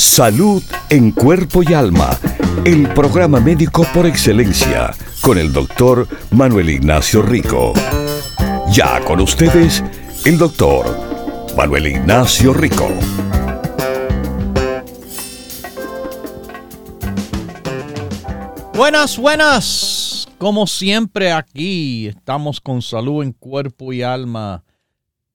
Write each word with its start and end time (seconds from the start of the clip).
Salud 0.00 0.62
en 0.88 1.12
cuerpo 1.12 1.62
y 1.62 1.74
alma. 1.74 2.18
El 2.64 2.88
programa 2.94 3.38
médico 3.38 3.86
por 3.92 4.06
excelencia 4.06 4.94
con 5.20 5.36
el 5.36 5.52
doctor 5.52 6.08
Manuel 6.30 6.70
Ignacio 6.70 7.20
Rico. 7.20 7.74
Ya 8.72 9.04
con 9.04 9.20
ustedes, 9.20 9.84
el 10.24 10.38
doctor 10.38 10.86
Manuel 11.54 11.88
Ignacio 11.88 12.54
Rico. 12.54 12.88
Buenas, 18.72 19.18
buenas. 19.18 20.28
Como 20.38 20.66
siempre 20.66 21.30
aquí 21.30 22.06
estamos 22.06 22.62
con 22.62 22.80
salud 22.80 23.22
en 23.22 23.32
cuerpo 23.32 23.92
y 23.92 24.00
alma. 24.00 24.64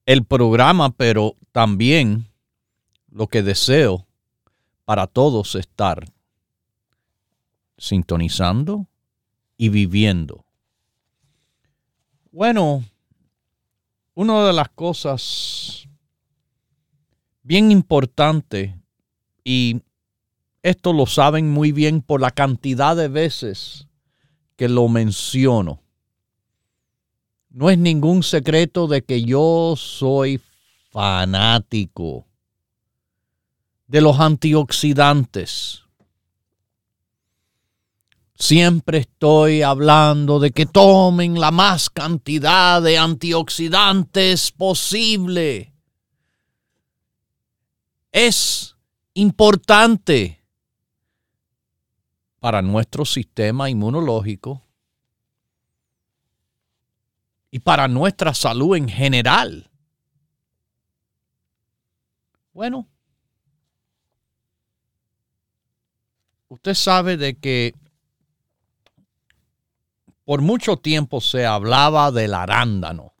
El 0.06 0.24
programa, 0.24 0.90
pero 0.90 1.36
también 1.52 2.26
lo 3.12 3.28
que 3.28 3.44
deseo 3.44 4.06
para 4.86 5.08
todos 5.08 5.56
estar 5.56 6.06
sintonizando 7.76 8.86
y 9.58 9.68
viviendo. 9.68 10.44
Bueno, 12.30 12.84
una 14.14 14.46
de 14.46 14.52
las 14.52 14.68
cosas 14.70 15.88
bien 17.42 17.72
importantes, 17.72 18.74
y 19.42 19.82
esto 20.62 20.92
lo 20.92 21.06
saben 21.06 21.50
muy 21.50 21.72
bien 21.72 22.00
por 22.00 22.20
la 22.20 22.30
cantidad 22.30 22.94
de 22.94 23.08
veces 23.08 23.88
que 24.54 24.68
lo 24.68 24.88
menciono, 24.88 25.82
no 27.50 27.70
es 27.70 27.78
ningún 27.78 28.22
secreto 28.22 28.86
de 28.86 29.02
que 29.02 29.24
yo 29.24 29.74
soy 29.76 30.40
fanático 30.90 32.25
de 33.86 34.00
los 34.00 34.18
antioxidantes. 34.20 35.82
Siempre 38.38 38.98
estoy 38.98 39.62
hablando 39.62 40.38
de 40.38 40.50
que 40.50 40.66
tomen 40.66 41.40
la 41.40 41.50
más 41.50 41.88
cantidad 41.88 42.82
de 42.82 42.98
antioxidantes 42.98 44.52
posible. 44.52 45.72
Es 48.12 48.76
importante 49.14 50.42
para 52.40 52.60
nuestro 52.60 53.04
sistema 53.06 53.70
inmunológico 53.70 54.62
y 57.50 57.58
para 57.58 57.88
nuestra 57.88 58.34
salud 58.34 58.76
en 58.76 58.88
general. 58.88 59.70
Bueno, 62.52 62.86
usted 66.56 66.74
sabe 66.74 67.16
de 67.16 67.38
que 67.38 67.74
por 70.24 70.40
mucho 70.40 70.76
tiempo 70.78 71.20
se 71.20 71.46
hablaba 71.46 72.10
del 72.10 72.34
arándano. 72.34 73.12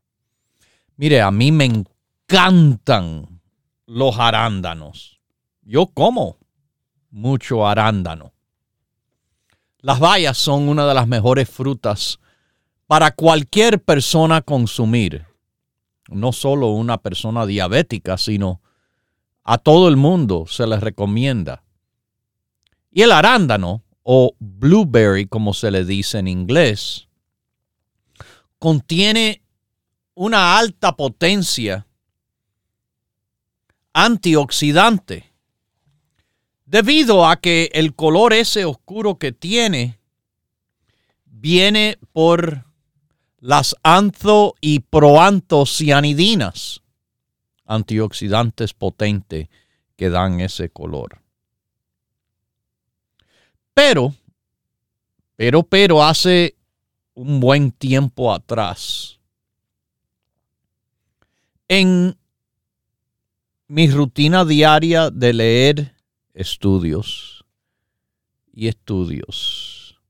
Mire, 0.96 1.20
a 1.20 1.30
mí 1.30 1.52
me 1.52 1.66
encantan 1.66 3.40
los 3.86 4.18
arándanos. 4.18 5.20
Yo 5.62 5.86
como 5.86 6.38
mucho 7.10 7.66
arándano. 7.66 8.32
Las 9.78 10.00
bayas 10.00 10.36
son 10.36 10.68
una 10.68 10.86
de 10.86 10.94
las 10.94 11.06
mejores 11.06 11.48
frutas 11.48 12.18
para 12.86 13.12
cualquier 13.12 13.80
persona 13.80 14.40
consumir. 14.40 15.26
No 16.08 16.32
solo 16.32 16.68
una 16.68 16.98
persona 16.98 17.46
diabética, 17.46 18.16
sino 18.16 18.60
a 19.44 19.58
todo 19.58 19.88
el 19.88 19.96
mundo 19.96 20.46
se 20.48 20.66
les 20.66 20.80
recomienda. 20.80 21.65
Y 22.96 23.02
el 23.02 23.12
arándano 23.12 23.84
o 24.04 24.34
blueberry, 24.38 25.26
como 25.26 25.52
se 25.52 25.70
le 25.70 25.84
dice 25.84 26.18
en 26.18 26.28
inglés, 26.28 27.08
contiene 28.58 29.42
una 30.14 30.56
alta 30.56 30.96
potencia 30.96 31.86
antioxidante 33.92 35.30
debido 36.64 37.26
a 37.26 37.36
que 37.36 37.68
el 37.74 37.94
color 37.94 38.32
ese 38.32 38.64
oscuro 38.64 39.18
que 39.18 39.30
tiene 39.30 39.98
viene 41.26 41.98
por 42.14 42.64
las 43.40 43.76
anzo 43.82 44.54
y 44.62 44.80
proantocianidinas, 44.80 46.80
antioxidantes 47.66 48.72
potentes 48.72 49.48
que 49.96 50.08
dan 50.08 50.40
ese 50.40 50.70
color. 50.70 51.25
Pero, 53.76 54.14
pero, 55.36 55.62
pero 55.62 56.02
hace 56.02 56.56
un 57.12 57.40
buen 57.40 57.70
tiempo 57.70 58.32
atrás, 58.32 59.20
en 61.68 62.16
mi 63.66 63.90
rutina 63.90 64.46
diaria 64.46 65.10
de 65.10 65.34
leer 65.34 65.94
estudios 66.32 67.44
y 68.50 68.68
estudios 68.68 70.00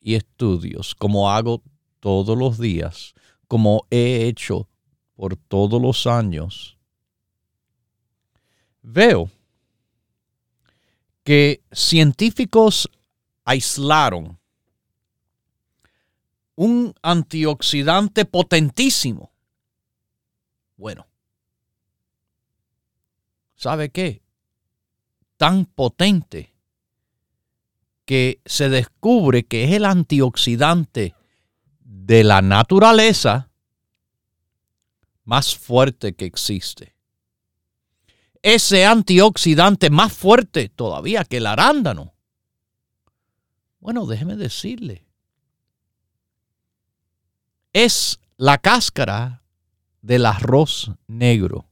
y 0.00 0.14
estudios, 0.14 0.94
como 0.94 1.30
hago 1.30 1.62
todos 2.00 2.38
los 2.38 2.58
días, 2.58 3.12
como 3.46 3.86
he 3.90 4.28
hecho 4.28 4.66
por 5.14 5.36
todos 5.36 5.82
los 5.82 6.06
años, 6.06 6.78
veo 8.80 9.30
que 11.22 11.62
científicos 11.70 12.88
aislaron 13.44 14.38
un 16.56 16.94
antioxidante 17.02 18.26
potentísimo. 18.26 19.32
Bueno, 20.76 21.06
¿sabe 23.54 23.90
qué? 23.90 24.22
Tan 25.36 25.64
potente 25.64 26.54
que 28.04 28.40
se 28.44 28.68
descubre 28.68 29.46
que 29.46 29.64
es 29.64 29.72
el 29.72 29.86
antioxidante 29.86 31.14
de 31.80 32.24
la 32.24 32.42
naturaleza 32.42 33.50
más 35.24 35.56
fuerte 35.56 36.14
que 36.14 36.26
existe. 36.26 36.94
Ese 38.42 38.84
antioxidante 38.84 39.90
más 39.90 40.12
fuerte 40.12 40.68
todavía 40.68 41.24
que 41.24 41.38
el 41.38 41.46
arándano 41.46 42.14
bueno, 43.80 44.06
déjeme 44.06 44.36
decirle. 44.36 45.06
Es 47.72 48.20
la 48.36 48.58
cáscara 48.58 49.42
del 50.02 50.26
arroz 50.26 50.90
negro. 51.06 51.66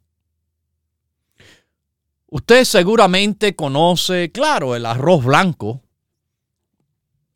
Usted 2.30 2.64
seguramente 2.64 3.56
conoce, 3.56 4.30
claro, 4.30 4.76
el 4.76 4.84
arroz 4.84 5.24
blanco. 5.24 5.82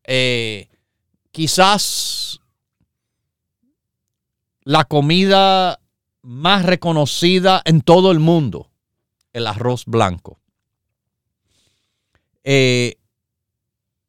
Eh, 0.04 0.69
quizás 1.30 2.40
la 4.64 4.84
comida 4.84 5.80
más 6.22 6.64
reconocida 6.64 7.62
en 7.64 7.80
todo 7.80 8.12
el 8.12 8.20
mundo, 8.20 8.70
el 9.32 9.46
arroz 9.46 9.84
blanco. 9.86 10.38
Eh, 12.44 12.98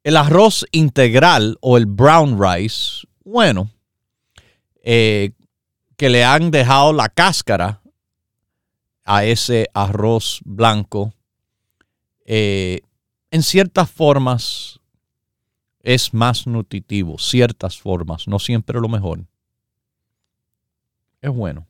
el 0.04 0.18
arroz 0.18 0.66
integral 0.70 1.56
o 1.60 1.78
el 1.78 1.86
brown 1.86 2.38
rice, 2.40 3.06
bueno, 3.24 3.70
eh, 4.82 5.32
que 5.96 6.10
le 6.10 6.22
han 6.24 6.50
dejado 6.50 6.92
la 6.92 7.08
cáscara 7.08 7.80
a 9.04 9.24
ese 9.24 9.68
arroz 9.72 10.40
blanco, 10.44 11.14
eh, 12.26 12.82
en 13.30 13.42
ciertas 13.42 13.90
formas 13.90 14.78
es 15.82 16.12
más 16.12 16.46
nutritivo, 16.46 17.18
ciertas 17.18 17.78
formas, 17.78 18.28
no 18.28 18.38
siempre 18.38 18.80
lo 18.80 18.88
mejor. 18.88 19.24
Es 21.22 21.30
bueno. 21.30 21.66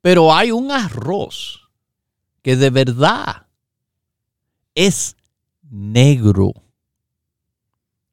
Pero 0.00 0.32
hay 0.32 0.52
un 0.52 0.70
arroz 0.70 1.68
que 2.40 2.56
de 2.56 2.70
verdad 2.70 3.46
es 4.74 5.16
negro, 5.72 6.52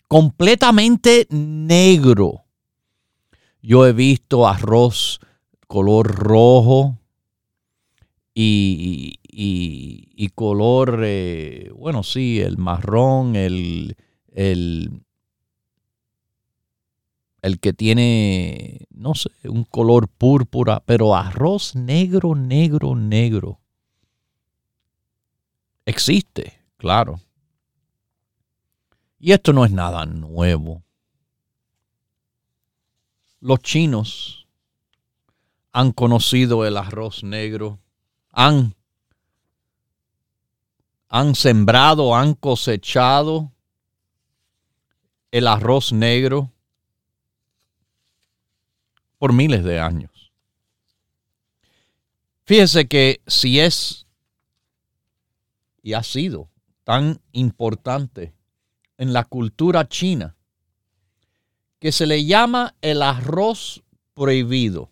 completamente 0.07 1.27
negro. 1.29 2.45
Yo 3.61 3.85
he 3.85 3.91
visto 3.91 4.47
arroz 4.47 5.19
color 5.67 6.07
rojo 6.07 6.97
y, 8.33 10.29
color, 10.35 11.01
eh, 11.03 11.71
bueno, 11.75 12.03
sí, 12.03 12.39
el 12.39 12.57
marrón, 12.57 13.35
el, 13.35 13.97
el, 14.33 15.03
el 17.41 17.59
que 17.59 17.73
tiene, 17.73 18.87
no 18.89 19.13
sé, 19.15 19.29
un 19.43 19.65
color 19.65 20.07
púrpura, 20.07 20.81
pero 20.85 21.15
arroz 21.15 21.75
negro, 21.75 22.35
negro, 22.35 22.95
negro. 22.95 23.59
Existe, 25.85 26.53
claro. 26.77 27.19
Y 29.19 29.33
esto 29.33 29.51
no 29.51 29.65
es 29.65 29.71
nada 29.71 30.05
nuevo. 30.05 30.81
Los 33.41 33.59
chinos 33.59 34.47
han 35.71 35.91
conocido 35.91 36.65
el 36.65 36.77
arroz 36.77 37.23
negro, 37.23 37.79
han, 38.31 38.75
han 41.09 41.35
sembrado, 41.35 42.15
han 42.15 42.33
cosechado 42.33 43.51
el 45.31 45.47
arroz 45.47 45.91
negro 45.91 46.51
por 49.17 49.33
miles 49.33 49.63
de 49.63 49.79
años. 49.79 50.31
Fíjese 52.45 52.87
que 52.87 53.21
si 53.27 53.59
es 53.59 54.07
y 55.83 55.93
ha 55.93 56.03
sido 56.03 56.49
tan 56.83 57.21
importante 57.31 58.33
en 58.99 59.13
la 59.13 59.23
cultura 59.23 59.87
china 59.87 60.35
que 61.79 61.91
se 61.93 62.05
le 62.05 62.25
llama 62.25 62.75
el 62.81 63.01
arroz 63.01 63.81
prohibido. 64.13 64.91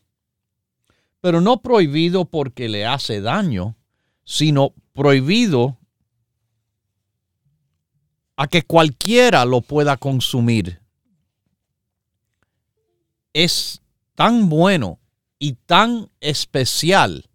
Pero 1.20 1.42
no 1.42 1.62
prohibido 1.62 2.26
porque 2.26 2.70
le 2.70 2.86
hace 2.86 3.20
daño, 3.20 3.76
sino 4.24 4.74
prohibido 4.94 5.78
a 8.38 8.48
que 8.48 8.64
cualquiera 8.64 9.44
lo 9.44 9.60
pueda 9.60 9.98
consumir. 9.98 10.80
Es 13.34 13.82
tan 14.16 14.48
bueno 14.48 15.00
y 15.38 15.54
tan 15.54 16.10
especial 16.22 17.30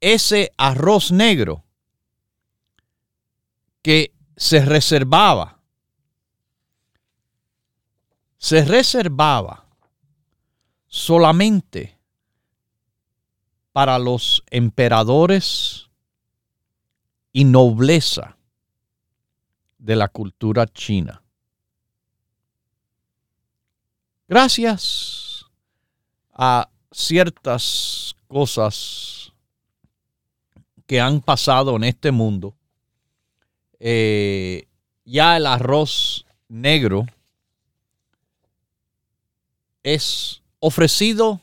ese 0.00 0.52
arroz 0.56 1.10
negro 1.10 1.64
que 3.82 4.12
se 4.36 4.64
reservaba, 4.64 5.60
se 8.44 8.62
reservaba 8.62 9.64
solamente 10.86 11.98
para 13.72 13.98
los 13.98 14.44
emperadores 14.50 15.88
y 17.32 17.46
nobleza 17.46 18.36
de 19.78 19.96
la 19.96 20.08
cultura 20.08 20.66
china. 20.66 21.22
Gracias 24.28 25.46
a 26.34 26.68
ciertas 26.92 28.14
cosas 28.28 29.32
que 30.86 31.00
han 31.00 31.22
pasado 31.22 31.76
en 31.76 31.84
este 31.84 32.10
mundo, 32.10 32.54
eh, 33.80 34.68
ya 35.06 35.38
el 35.38 35.46
arroz 35.46 36.26
negro 36.48 37.06
es 39.84 40.42
ofrecido 40.58 41.42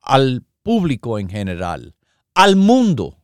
al 0.00 0.42
público 0.62 1.18
en 1.20 1.28
general, 1.28 1.94
al 2.34 2.56
mundo. 2.56 3.16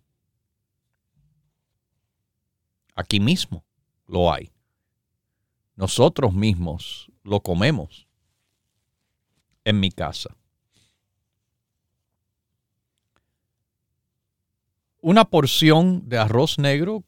Aquí 2.95 3.19
mismo 3.19 3.65
lo 4.07 4.33
hay. 4.33 4.53
Nosotros 5.75 6.33
mismos 6.35 7.11
lo 7.25 7.41
comemos 7.41 8.07
en 9.65 9.81
mi 9.81 9.91
casa. 9.91 10.37
Una 15.01 15.25
porción 15.25 16.07
de 16.09 16.19
arroz 16.19 16.59
negro 16.59 17.05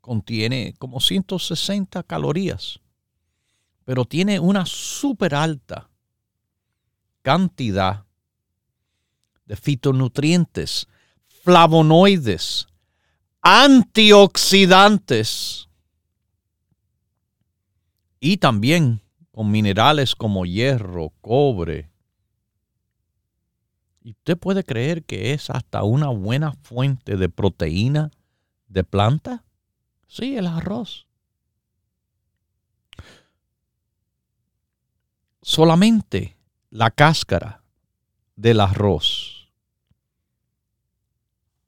contiene 0.00 0.74
como 0.78 1.00
160 1.00 2.04
calorías, 2.04 2.79
pero 3.84 4.04
tiene 4.04 4.38
una 4.38 4.66
súper 4.66 5.34
alta 5.34 5.90
cantidad 7.22 8.04
de 9.46 9.56
fitonutrientes, 9.56 10.86
flavonoides, 11.42 12.68
antioxidantes 13.42 15.68
y 18.20 18.36
también 18.36 19.00
con 19.32 19.50
minerales 19.50 20.14
como 20.14 20.44
hierro, 20.44 21.12
cobre. 21.20 21.90
Y 24.02 24.12
usted 24.12 24.38
puede 24.38 24.64
creer 24.64 25.04
que 25.04 25.32
es 25.32 25.50
hasta 25.50 25.82
una 25.82 26.08
buena 26.08 26.52
fuente 26.62 27.16
de 27.16 27.28
proteína 27.28 28.10
de 28.68 28.84
planta. 28.84 29.44
Sí, 30.06 30.36
el 30.36 30.46
arroz. 30.46 31.06
Solamente 35.42 36.36
la 36.70 36.90
cáscara 36.90 37.62
del 38.36 38.60
arroz 38.60 39.48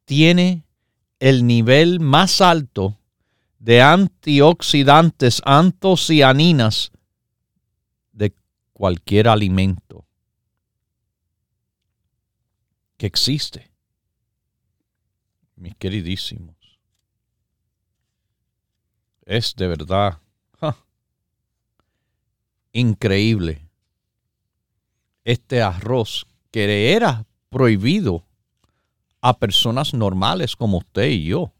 tiene 0.04 0.66
el 1.20 1.46
nivel 1.46 2.00
más 2.00 2.40
alto 2.40 2.98
de 3.58 3.80
antioxidantes, 3.80 5.40
antocianinas 5.44 6.92
de 8.12 8.34
cualquier 8.72 9.28
alimento 9.28 10.04
que 12.98 13.06
existe. 13.06 13.70
Mis 15.56 15.76
queridísimos 15.76 16.56
es 19.25 19.54
de 19.54 19.68
verdad 19.68 20.20
increíble. 22.73 23.62
Este 25.25 25.62
arroz 25.62 26.26
que 26.50 26.95
era 26.95 27.26
prohibido 27.49 28.25
a 29.21 29.38
personas 29.38 29.95
normales 29.95 30.57
como 30.57 30.79
usted 30.79 31.09
y 31.09 31.25
yo 31.25 31.52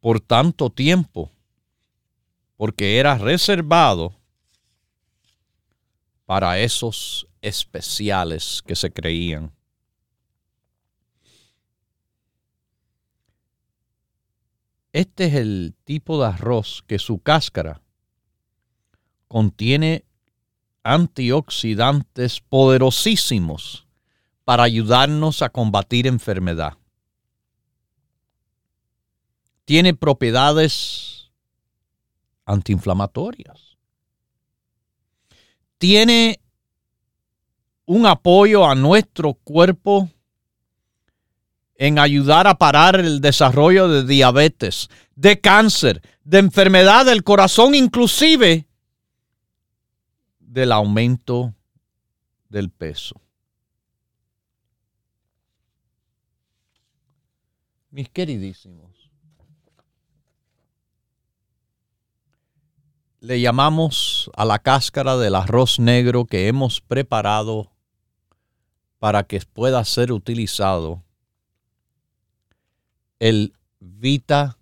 por 0.00 0.20
tanto 0.20 0.70
tiempo, 0.70 1.30
porque 2.56 2.98
era 2.98 3.18
reservado 3.18 4.16
para 6.24 6.58
esos 6.58 7.26
especiales 7.42 8.62
que 8.66 8.74
se 8.74 8.90
creían. 8.90 9.52
Este 14.92 15.26
es 15.26 15.34
el 15.34 15.74
tipo 15.84 16.20
de 16.20 16.28
arroz 16.28 16.82
que 16.86 16.98
su 16.98 17.20
cáscara 17.20 17.80
contiene 19.28 20.04
antioxidantes 20.82 22.40
poderosísimos 22.40 23.86
para 24.44 24.64
ayudarnos 24.64 25.42
a 25.42 25.50
combatir 25.50 26.06
enfermedad. 26.06 26.74
Tiene 29.64 29.94
propiedades 29.94 31.30
antiinflamatorias. 32.44 33.76
Tiene 35.78 36.40
un 37.86 38.06
apoyo 38.06 38.66
a 38.66 38.74
nuestro 38.74 39.34
cuerpo 39.34 40.10
en 41.76 41.98
ayudar 41.98 42.46
a 42.46 42.56
parar 42.56 43.00
el 43.00 43.20
desarrollo 43.20 43.88
de 43.88 44.04
diabetes, 44.04 44.90
de 45.14 45.40
cáncer, 45.40 46.02
de 46.24 46.38
enfermedad 46.38 47.06
del 47.06 47.24
corazón, 47.24 47.74
inclusive 47.74 48.66
del 50.50 50.72
aumento 50.72 51.54
del 52.48 52.70
peso. 52.70 53.20
Mis 57.92 58.08
queridísimos, 58.08 59.12
le 63.20 63.40
llamamos 63.40 64.28
a 64.34 64.44
la 64.44 64.58
cáscara 64.58 65.16
del 65.16 65.36
arroz 65.36 65.78
negro 65.78 66.24
que 66.24 66.48
hemos 66.48 66.80
preparado 66.80 67.70
para 68.98 69.22
que 69.22 69.40
pueda 69.40 69.84
ser 69.84 70.10
utilizado 70.10 71.04
el 73.20 73.54
Vita 73.78 74.58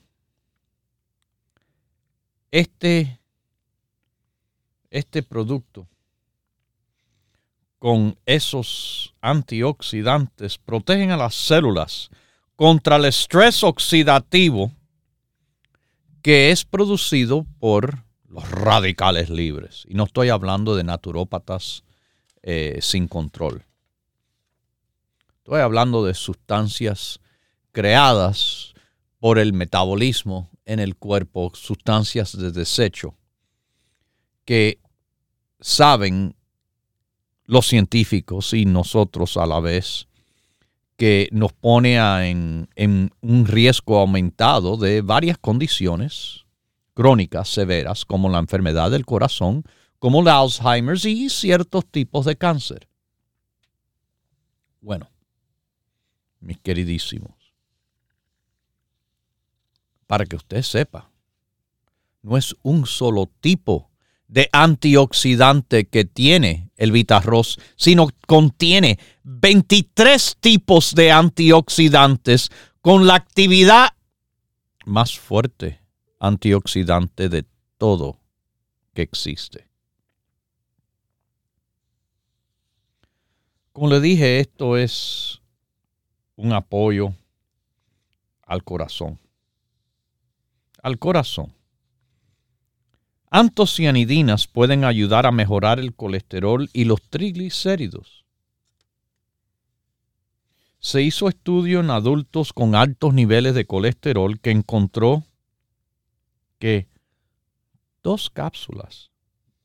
este, 2.51 3.19
este 4.89 5.23
producto 5.23 5.87
con 7.79 8.17
esos 8.25 9.13
antioxidantes 9.21 10.57
protegen 10.57 11.11
a 11.11 11.17
las 11.17 11.35
células 11.35 12.09
contra 12.55 12.95
el 12.95 13.05
estrés 13.05 13.63
oxidativo 13.63 14.71
que 16.21 16.51
es 16.51 16.65
producido 16.65 17.45
por 17.59 18.03
los 18.27 18.49
radicales 18.49 19.29
libres. 19.29 19.83
Y 19.87 19.93
no 19.93 20.05
estoy 20.05 20.29
hablando 20.29 20.75
de 20.75 20.83
naturópatas 20.83 21.83
eh, 22.41 22.79
sin 22.81 23.07
control. 23.07 23.63
Estoy 25.37 25.61
hablando 25.61 26.03
de 26.03 26.13
sustancias 26.13 27.19
creadas 27.71 28.73
por 29.19 29.37
el 29.37 29.53
metabolismo 29.53 30.49
en 30.65 30.79
el 30.79 30.95
cuerpo, 30.95 31.51
sustancias 31.53 32.37
de 32.37 32.51
desecho, 32.51 33.15
que 34.45 34.79
saben 35.59 36.35
los 37.45 37.67
científicos 37.67 38.53
y 38.53 38.65
nosotros 38.65 39.37
a 39.37 39.45
la 39.45 39.59
vez, 39.59 40.07
que 40.97 41.27
nos 41.31 41.51
pone 41.53 41.97
en, 42.29 42.69
en, 42.75 43.11
un 43.21 43.45
riesgo 43.45 43.99
aumentado 43.99 44.77
de 44.77 45.01
varias 45.01 45.37
condiciones 45.37 46.45
crónicas 46.93 47.49
severas, 47.49 48.05
como 48.05 48.29
la 48.29 48.39
enfermedad 48.39 48.89
del 48.89 49.05
corazón, 49.05 49.63
como 49.99 50.21
el 50.21 50.27
Alzheimer 50.29 50.97
y 51.05 51.29
ciertos 51.29 51.85
tipos 51.85 52.25
de 52.25 52.37
cáncer. 52.37 52.87
Bueno, 54.79 55.09
mis 56.39 56.59
queridísimos, 56.59 57.33
para 60.07 60.25
que 60.25 60.35
usted 60.35 60.61
sepa, 60.61 61.09
no 62.21 62.37
es 62.37 62.55
un 62.61 62.85
solo 62.85 63.29
tipo 63.41 63.89
de 64.27 64.49
antioxidante 64.51 65.85
que 65.85 66.05
tiene 66.05 66.69
el 66.75 66.91
Vitarroz, 66.91 67.57
sino 67.75 68.09
contiene 68.27 68.99
23 69.23 70.37
tipos 70.39 70.95
de 70.95 71.11
antioxidantes 71.11 72.49
con 72.81 73.07
la 73.07 73.15
actividad 73.15 73.89
más 74.85 75.17
fuerte 75.17 75.81
antioxidante 76.19 77.29
de 77.29 77.45
todo 77.77 78.19
que 78.93 79.01
existe. 79.01 79.67
Como 83.71 83.89
le 83.89 83.99
dije, 83.99 84.39
esto 84.39 84.77
es 84.77 85.41
un 86.37 86.53
apoyo 86.53 87.13
al 88.43 88.63
corazón. 88.63 89.19
Al 90.81 90.97
corazón. 90.97 91.53
Antocianidinas 93.37 94.47
pueden 94.47 94.85
ayudar 94.85 95.25
a 95.25 95.31
mejorar 95.33 95.77
el 95.77 95.93
colesterol 95.93 96.69
y 96.71 96.85
los 96.85 97.01
triglicéridos. 97.09 98.23
Se 100.79 101.01
hizo 101.01 101.27
estudio 101.27 101.81
en 101.81 101.89
adultos 101.89 102.53
con 102.53 102.75
altos 102.75 103.13
niveles 103.13 103.53
de 103.53 103.67
colesterol 103.67 104.39
que 104.39 104.51
encontró 104.51 105.25
que 106.59 106.87
dos 108.01 108.29
cápsulas 108.29 109.11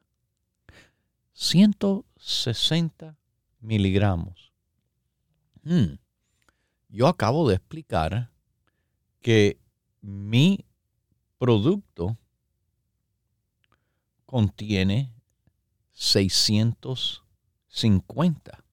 160 1.33 3.17
miligramos. 3.63 4.53
Hmm. 5.63 5.95
Yo 6.89 7.07
acabo 7.07 7.49
de 7.49 7.55
explicar 7.55 8.29
que 9.21 9.57
mi 10.01 10.63
producto 11.39 12.19
contiene 14.25 15.11
650. 15.93 18.63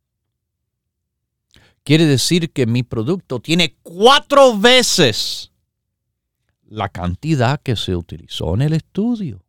Quiere 1.83 2.05
decir 2.05 2.53
que 2.53 2.67
mi 2.67 2.83
producto 2.83 3.41
tiene 3.41 3.77
cuatro 3.83 4.59
veces 4.59 5.51
la 6.67 6.89
cantidad 6.89 7.61
que 7.61 7.77
se 7.77 7.95
utilizó 7.97 8.55
en 8.55 8.63
el 8.63 8.73
estudio. 8.75 9.45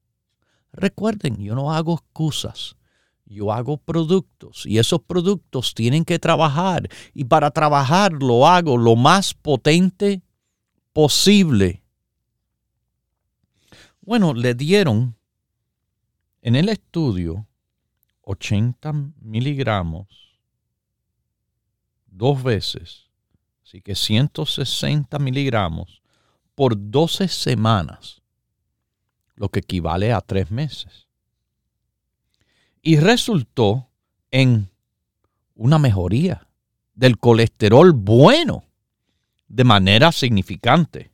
Recuerden, 0.71 1.37
yo 1.37 1.55
no 1.55 1.73
hago 1.73 1.95
excusas 1.95 2.77
yo 3.31 3.51
hago 3.51 3.77
productos 3.77 4.65
y 4.65 4.77
esos 4.77 5.01
productos 5.01 5.73
tienen 5.73 6.03
que 6.03 6.19
trabajar 6.19 6.89
y 7.13 7.25
para 7.25 7.51
trabajar 7.51 8.11
lo 8.11 8.47
hago 8.47 8.77
lo 8.77 8.95
más 8.95 9.33
potente 9.33 10.21
posible. 10.91 11.81
Bueno, 14.01 14.33
le 14.33 14.53
dieron 14.53 15.15
en 16.41 16.55
el 16.55 16.67
estudio 16.69 17.47
80 18.23 18.91
miligramos 19.21 20.07
dos 22.07 22.43
veces, 22.43 23.09
así 23.63 23.81
que 23.81 23.95
160 23.95 25.17
miligramos 25.19 26.01
por 26.53 26.75
12 26.77 27.29
semanas, 27.29 28.21
lo 29.35 29.49
que 29.49 29.59
equivale 29.59 30.11
a 30.11 30.19
tres 30.19 30.51
meses 30.51 31.10
y 32.81 32.97
resultó 32.97 33.87
en 34.31 34.69
una 35.55 35.77
mejoría 35.77 36.47
del 36.93 37.17
colesterol 37.17 37.93
bueno 37.93 38.63
de 39.47 39.63
manera 39.63 40.11
significante 40.11 41.11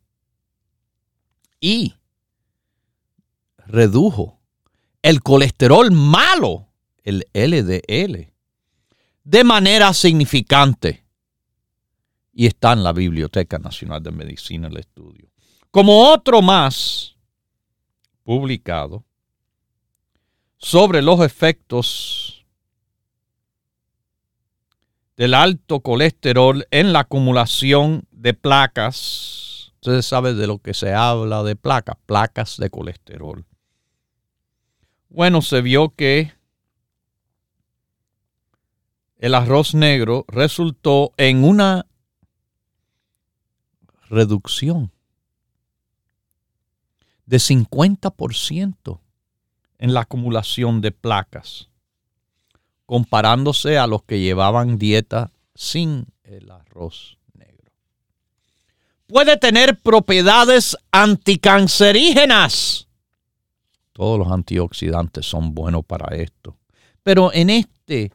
y 1.59 1.95
redujo 3.65 4.39
el 5.01 5.21
colesterol 5.21 5.91
malo, 5.91 6.67
el 7.03 7.25
LDL, 7.33 8.31
de 9.24 9.43
manera 9.43 9.93
significante. 9.93 11.03
Y 12.31 12.45
está 12.45 12.74
en 12.74 12.83
la 12.83 12.93
Biblioteca 12.93 13.57
Nacional 13.57 14.03
de 14.03 14.12
Medicina 14.12 14.67
el 14.67 14.77
estudio. 14.77 15.29
Como 15.71 16.12
otro 16.12 16.41
más 16.41 17.15
publicado 18.24 19.03
sobre 20.58 21.02
los 21.02 21.22
efectos 21.22 22.46
del 25.16 25.34
alto 25.34 25.80
colesterol 25.80 26.68
en 26.72 26.94
la 26.94 27.02
acumulación 27.02 28.08
de 28.12 28.34
placas. 28.34 29.72
Ustedes 29.76 30.06
saben 30.06 30.38
de 30.38 30.48
lo 30.48 30.60
que 30.60 30.74
se 30.74 30.94
habla 30.94 31.44
de 31.44 31.56
placas, 31.56 31.98
placas 32.06 32.58
de 32.58 32.70
colesterol. 32.70 33.46
Bueno, 35.10 35.42
se 35.42 35.62
vio 35.62 35.96
que 35.96 36.34
el 39.18 39.34
arroz 39.34 39.74
negro 39.74 40.26
resultó 40.28 41.14
en 41.18 41.44
una 41.44 41.88
reducción 44.10 44.92
de 47.26 47.38
50% 47.38 49.00
en 49.79 49.93
la 49.93 50.01
acumulación 50.01 50.81
de 50.81 50.91
placas, 50.91 51.69
comparándose 52.86 53.77
a 53.77 53.88
los 53.88 54.03
que 54.03 54.19
llevaban 54.19 54.77
dieta 54.77 55.31
sin 55.55 56.07
el 56.24 56.51
arroz 56.51 57.17
negro. 57.34 57.72
Puede 59.07 59.38
tener 59.38 59.79
propiedades 59.79 60.77
anticancerígenas. 60.91 62.88
Todos 63.93 64.19
los 64.19 64.31
antioxidantes 64.31 65.25
son 65.25 65.53
buenos 65.53 65.84
para 65.86 66.15
esto. 66.15 66.57
Pero 67.03 67.31
en 67.34 67.50
este 67.50 68.12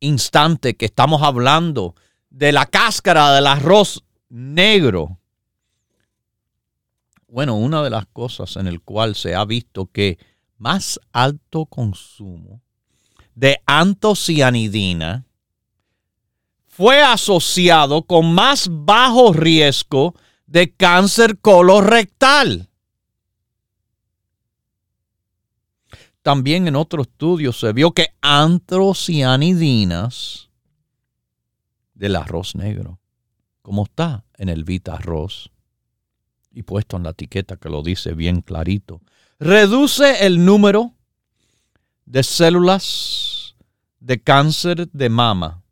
instante 0.00 0.76
que 0.76 0.86
estamos 0.86 1.22
hablando 1.22 1.94
de 2.30 2.52
la 2.52 2.66
cáscara 2.66 3.32
del 3.32 3.46
arroz 3.46 4.04
negro, 4.28 5.18
bueno, 7.28 7.56
una 7.56 7.82
de 7.82 7.90
las 7.90 8.06
cosas 8.06 8.56
en 8.56 8.66
el 8.66 8.80
cual 8.80 9.14
se 9.14 9.34
ha 9.34 9.44
visto 9.44 9.84
que 9.86 10.18
más 10.58 11.00
alto 11.12 11.66
consumo 11.66 12.62
de 13.34 13.60
antocianidina 13.66 15.26
fue 16.66 17.02
asociado 17.02 18.02
con 18.02 18.34
más 18.34 18.68
bajo 18.70 19.32
riesgo 19.32 20.14
de 20.46 20.72
cáncer 20.72 21.38
colorectal. 21.38 22.68
También 26.22 26.68
en 26.68 26.76
otro 26.76 27.02
estudio 27.02 27.52
se 27.52 27.72
vio 27.72 27.92
que 27.92 28.08
antocianidinas 28.20 30.50
del 31.94 32.16
arroz 32.16 32.56
negro, 32.56 32.98
como 33.62 33.84
está 33.84 34.24
en 34.36 34.48
el 34.48 34.64
Vita 34.64 34.94
Arroz, 34.94 35.52
y 36.56 36.62
puesto 36.62 36.96
en 36.96 37.02
la 37.02 37.10
etiqueta 37.10 37.58
que 37.58 37.68
lo 37.68 37.82
dice 37.82 38.14
bien 38.14 38.40
clarito, 38.40 39.02
reduce 39.38 40.24
el 40.24 40.42
número 40.42 40.94
de 42.06 42.22
células 42.22 43.54
de 44.00 44.22
cáncer 44.22 44.90
de 44.90 45.10
mama, 45.10 45.62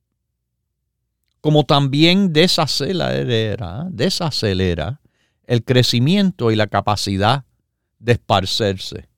como 1.40 1.64
también 1.64 2.34
desacelera, 2.34 3.88
el 5.46 5.64
crecimiento 5.64 6.50
y 6.50 6.56
la 6.56 6.66
capacidad 6.66 7.46
de 7.98 8.12
esparcerse. 8.12 9.08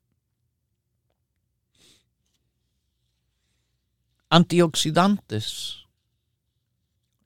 Antioxidantes. 4.30 5.78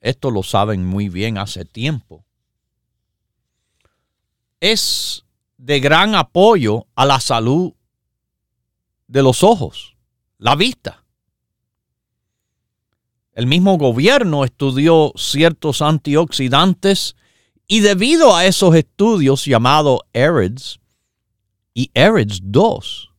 Esto 0.01 0.31
lo 0.31 0.43
saben 0.43 0.87
muy 0.87 1.11
bien 1.11 1.37
hace 1.37 1.67
tiempo 1.67 2.25
es 4.61 5.25
de 5.57 5.81
gran 5.81 6.15
apoyo 6.15 6.87
a 6.95 7.05
la 7.05 7.21
salud 7.21 7.73
de 9.09 9.23
los 9.23 9.43
ojos, 9.43 9.97
la 10.39 10.55
vista. 10.55 11.05
El 13.33 13.47
mismo 13.47 13.79
gobierno 13.79 14.45
estudió 14.45 15.13
ciertos 15.17 15.83
antioxidantes 15.83 17.17
y 17.67 17.81
debido 17.81 18.37
a 18.37 18.45
esos 18.45 18.75
estudios 18.75 19.45
llamados 19.45 20.01
ERIDS 20.13 20.81
y 21.73 21.91
ERIDS 21.95 22.41
2, 22.43 23.11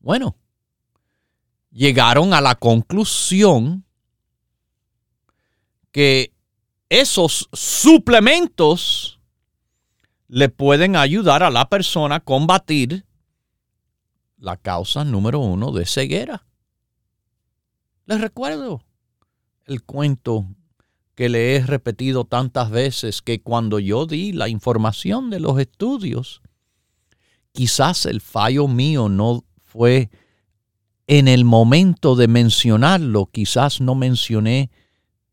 bueno, 0.00 0.36
llegaron 1.70 2.34
a 2.34 2.40
la 2.40 2.56
conclusión 2.56 3.84
que 5.92 6.32
esos 6.88 7.48
suplementos 7.52 9.20
le 10.32 10.48
pueden 10.48 10.96
ayudar 10.96 11.42
a 11.42 11.50
la 11.50 11.68
persona 11.68 12.14
a 12.14 12.20
combatir 12.20 13.04
la 14.38 14.56
causa 14.56 15.04
número 15.04 15.40
uno 15.40 15.72
de 15.72 15.84
ceguera. 15.84 16.46
Les 18.06 18.18
recuerdo 18.18 18.82
el 19.66 19.82
cuento 19.82 20.46
que 21.14 21.28
le 21.28 21.54
he 21.54 21.60
repetido 21.60 22.24
tantas 22.24 22.70
veces 22.70 23.20
que 23.20 23.42
cuando 23.42 23.78
yo 23.78 24.06
di 24.06 24.32
la 24.32 24.48
información 24.48 25.28
de 25.28 25.38
los 25.38 25.60
estudios, 25.60 26.40
quizás 27.52 28.06
el 28.06 28.22
fallo 28.22 28.68
mío 28.68 29.10
no 29.10 29.44
fue 29.58 30.08
en 31.08 31.28
el 31.28 31.44
momento 31.44 32.16
de 32.16 32.28
mencionarlo, 32.28 33.26
quizás 33.26 33.82
no 33.82 33.94
mencioné 33.94 34.70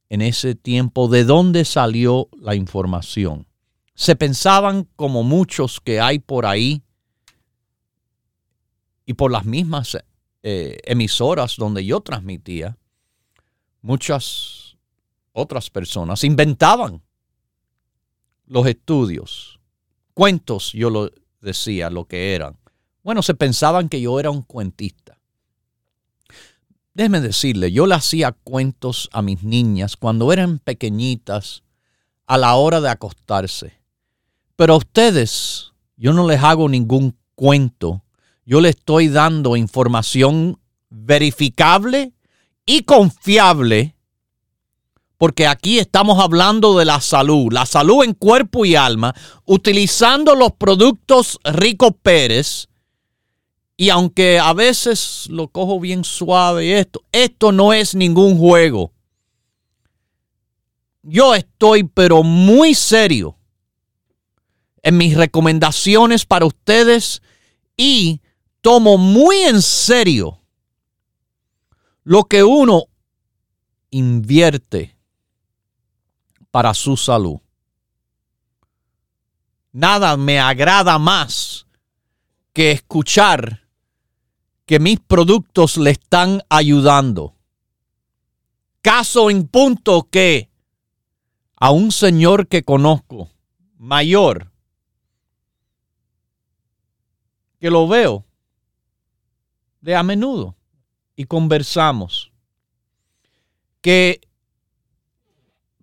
en 0.09 0.21
ese 0.21 0.55
tiempo 0.55 1.07
de 1.07 1.23
dónde 1.23 1.63
salió 1.63 2.27
la 2.37 2.55
información 2.55 3.48
se 3.99 4.15
pensaban 4.15 4.87
como 4.95 5.23
muchos 5.23 5.81
que 5.81 5.99
hay 5.99 6.19
por 6.19 6.45
ahí 6.45 6.81
y 9.05 9.13
por 9.13 9.29
las 9.29 9.43
mismas 9.43 9.97
eh, 10.41 10.77
emisoras 10.85 11.57
donde 11.57 11.83
yo 11.83 11.99
transmitía, 11.99 12.77
muchas 13.81 14.77
otras 15.33 15.69
personas 15.69 16.23
inventaban 16.23 17.03
los 18.45 18.67
estudios, 18.67 19.59
cuentos, 20.13 20.71
yo 20.71 20.89
lo 20.89 21.11
decía 21.41 21.89
lo 21.89 22.05
que 22.05 22.35
eran. 22.35 22.57
Bueno, 23.03 23.21
se 23.21 23.33
pensaban 23.33 23.89
que 23.89 23.99
yo 23.99 24.17
era 24.17 24.31
un 24.31 24.43
cuentista. 24.43 25.19
Déjeme 26.93 27.19
decirle, 27.19 27.73
yo 27.73 27.85
le 27.85 27.95
hacía 27.95 28.31
cuentos 28.31 29.09
a 29.11 29.21
mis 29.21 29.43
niñas 29.43 29.97
cuando 29.97 30.31
eran 30.31 30.59
pequeñitas 30.59 31.63
a 32.27 32.37
la 32.37 32.55
hora 32.55 32.79
de 32.79 32.89
acostarse. 32.89 33.78
Pero 34.59 34.73
a 34.73 34.77
ustedes, 34.77 35.71
yo 35.95 36.11
no 36.11 36.27
les 36.27 36.43
hago 36.43 36.67
ningún 36.67 37.17
cuento. 37.33 38.03
Yo 38.45 38.59
les 38.59 38.75
estoy 38.75 39.07
dando 39.07 39.55
información 39.55 40.59
verificable 40.89 42.11
y 42.65 42.83
confiable, 42.83 43.95
porque 45.17 45.47
aquí 45.47 45.79
estamos 45.79 46.19
hablando 46.19 46.77
de 46.77 46.83
la 46.83 46.99
salud, 46.99 47.53
la 47.53 47.65
salud 47.65 48.03
en 48.03 48.13
cuerpo 48.13 48.65
y 48.65 48.75
alma, 48.75 49.15
utilizando 49.45 50.35
los 50.35 50.51
productos 50.51 51.39
Rico 51.45 51.93
Pérez. 51.93 52.67
Y 53.77 53.91
aunque 53.91 54.39
a 54.39 54.51
veces 54.51 55.27
lo 55.29 55.47
cojo 55.47 55.79
bien 55.79 56.03
suave 56.03 56.81
esto, 56.81 57.01
esto 57.13 57.53
no 57.53 57.71
es 57.71 57.95
ningún 57.95 58.37
juego. 58.37 58.91
Yo 61.01 61.33
estoy 61.33 61.85
pero 61.85 62.23
muy 62.23 62.75
serio 62.75 63.38
en 64.83 64.97
mis 64.97 65.15
recomendaciones 65.15 66.25
para 66.25 66.45
ustedes 66.45 67.21
y 67.75 68.21
tomo 68.61 68.97
muy 68.97 69.37
en 69.37 69.61
serio 69.61 70.39
lo 72.03 72.23
que 72.23 72.43
uno 72.43 72.85
invierte 73.91 74.95
para 76.51 76.73
su 76.73 76.97
salud. 76.97 77.39
Nada 79.71 80.17
me 80.17 80.39
agrada 80.39 80.97
más 80.97 81.67
que 82.53 82.71
escuchar 82.71 83.67
que 84.65 84.79
mis 84.79 84.99
productos 84.99 85.77
le 85.77 85.91
están 85.91 86.43
ayudando. 86.49 87.35
Caso 88.81 89.29
en 89.29 89.47
punto 89.47 90.07
que 90.09 90.49
a 91.55 91.71
un 91.71 91.91
señor 91.91 92.47
que 92.47 92.63
conozco, 92.63 93.29
mayor, 93.77 94.51
que 97.59 97.69
lo 97.69 97.87
veo 97.87 98.25
de 99.81 99.95
a 99.95 100.03
menudo 100.03 100.55
y 101.15 101.25
conversamos, 101.25 102.31
que 103.81 104.21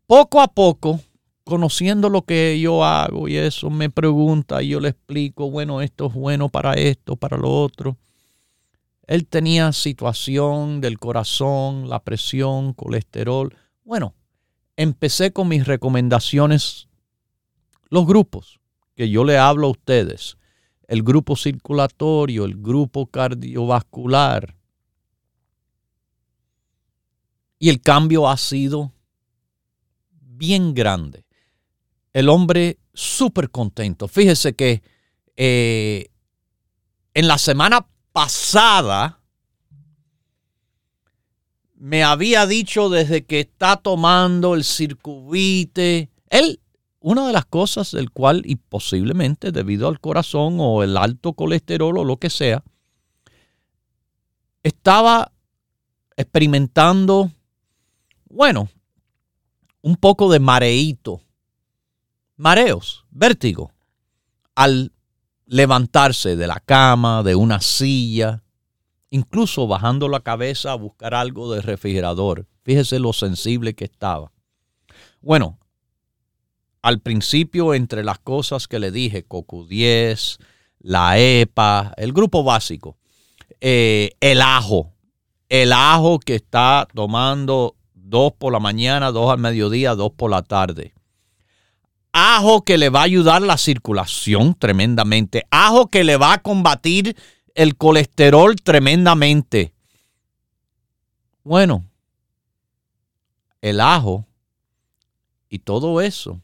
poco 0.07 0.41
a 0.41 0.49
poco, 0.49 1.01
conociendo 1.45 2.09
lo 2.09 2.23
que 2.23 2.59
yo 2.61 2.85
hago 2.85 3.29
y 3.29 3.37
eso, 3.37 3.71
me 3.71 3.91
pregunta 3.91 4.63
y 4.63 4.69
yo 4.69 4.81
le 4.81 4.89
explico, 4.89 5.51
bueno, 5.51 5.81
esto 5.81 6.07
es 6.07 6.15
bueno 6.15 6.49
para 6.49 6.75
esto, 6.75 7.17
para 7.17 7.37
lo 7.37 7.51
otro. 7.51 7.97
Él 9.07 9.27
tenía 9.27 9.73
situación 9.73 10.81
del 10.81 10.99
corazón, 10.99 11.89
la 11.89 12.01
presión, 12.03 12.73
colesterol. 12.73 13.55
Bueno, 13.85 14.15
empecé 14.77 15.33
con 15.33 15.49
mis 15.49 15.67
recomendaciones, 15.67 16.89
los 17.89 18.07
grupos 18.07 18.59
que 18.97 19.09
yo 19.09 19.23
le 19.23 19.39
hablo 19.39 19.69
a 19.69 19.71
ustedes 19.71 20.37
el 20.89 21.03
grupo 21.03 21.37
circulatorio, 21.37 22.45
el 22.45 22.57
grupo 22.57 23.07
cardiovascular. 23.07 24.57
Y 27.59 27.71
el 27.71 27.81
cambio 27.81 28.29
ha 28.29 28.37
sido 28.37 28.93
bien 30.11 30.75
grande. 30.75 31.25
El 32.13 32.29
hombre 32.29 32.79
súper 32.93 33.51
contento. 33.51 34.09
Fíjese 34.09 34.55
que 34.55 34.83
eh, 35.37 36.11
en 37.15 37.29
la 37.29 37.39
semana 37.39 37.87
pasada 38.13 39.21
me 41.75 42.03
había 42.05 42.47
dicho 42.47 42.89
desde 42.89 43.25
que 43.25 43.41
está 43.41 43.77
tomando 43.77 44.55
el 44.55 44.65
circuite, 44.65 46.11
él, 46.31 46.61
una 47.07 47.25
de 47.25 47.33
las 47.33 47.47
cosas 47.47 47.93
del 47.93 48.11
cual, 48.11 48.43
y 48.45 48.57
posiblemente 48.57 49.53
debido 49.53 49.87
al 49.87 50.01
corazón 50.01 50.57
o 50.59 50.83
el 50.83 50.97
alto 50.97 51.35
colesterol 51.35 51.99
o 51.99 52.05
lo 52.05 52.17
que 52.17 52.31
sea, 52.31 52.65
estaba 54.65 55.31
experimentando, 56.17 57.31
bueno, 58.29 58.69
un 59.83 59.95
poco 59.95 60.33
de 60.33 60.41
mareíto, 60.41 61.21
mareos, 62.35 63.05
vértigo, 63.11 63.71
al 64.57 64.91
levantarse 65.45 66.35
de 66.35 66.49
la 66.49 66.59
cama, 66.59 67.23
de 67.23 67.37
una 67.37 67.61
silla, 67.61 68.43
incluso 69.11 69.69
bajando 69.69 70.09
la 70.09 70.19
cabeza 70.19 70.73
a 70.73 70.75
buscar 70.75 71.15
algo 71.15 71.53
de 71.53 71.63
refrigerador. 71.63 72.49
Fíjese 72.65 72.99
lo 72.99 73.13
sensible 73.13 73.77
que 73.77 73.85
estaba. 73.85 74.33
Bueno, 75.21 75.61
al 76.87 77.01
principio 77.01 77.75
entre 77.75 78.05
las 78.05 78.21
cosas 78.21 78.69
que 78.69 78.79
le 78.79 78.93
dije, 78.93 79.27
CoQ10, 79.27 80.39
la 80.79 81.19
EPA, 81.19 81.93
el 81.97 82.13
grupo 82.13 82.45
básico, 82.45 82.97
eh, 83.61 84.13
el 84.21 84.41
ajo, 84.41 84.93
el 85.49 85.73
ajo 85.73 86.21
que 86.21 86.37
está 86.37 86.87
tomando 86.95 87.75
dos 87.93 88.35
por 88.35 88.53
la 88.53 88.61
mañana, 88.61 89.11
dos 89.11 89.33
al 89.33 89.41
mediodía, 89.41 89.97
dos 89.97 90.13
por 90.13 90.31
la 90.31 90.43
tarde. 90.43 90.95
Ajo 92.13 92.63
que 92.63 92.79
le 92.79 92.89
va 92.89 93.01
a 93.01 93.07
ayudar 93.07 93.43
la 93.43 93.59
circulación 93.59 94.55
tremendamente. 94.55 95.45
Ajo 95.51 95.89
que 95.89 96.05
le 96.05 96.17
va 96.17 96.35
a 96.35 96.39
combatir 96.39 97.17
el 97.57 97.77
colesterol 97.77 98.55
tremendamente. 98.63 99.73
Bueno, 101.43 101.85
el 103.61 103.81
ajo 103.81 104.25
y 105.49 105.59
todo 105.59 106.01
eso 106.01 106.41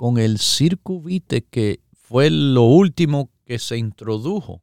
con 0.00 0.16
el 0.16 0.38
circuvite 0.38 1.44
que 1.44 1.82
fue 1.92 2.30
lo 2.30 2.62
último 2.62 3.28
que 3.44 3.58
se 3.58 3.76
introdujo 3.76 4.62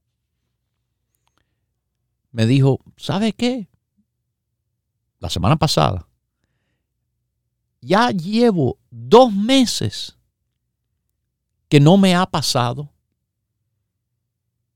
me 2.32 2.48
dijo, 2.48 2.80
¿sabe 2.98 3.34
qué? 3.34 3.70
La 5.20 5.30
semana 5.30 5.56
pasada, 5.56 6.10
ya 7.82 8.10
llevo 8.10 8.80
dos 8.90 9.32
meses 9.32 10.18
que 11.70 11.80
no 11.80 11.98
me 11.98 12.16
ha 12.16 12.26
pasado. 12.26 12.92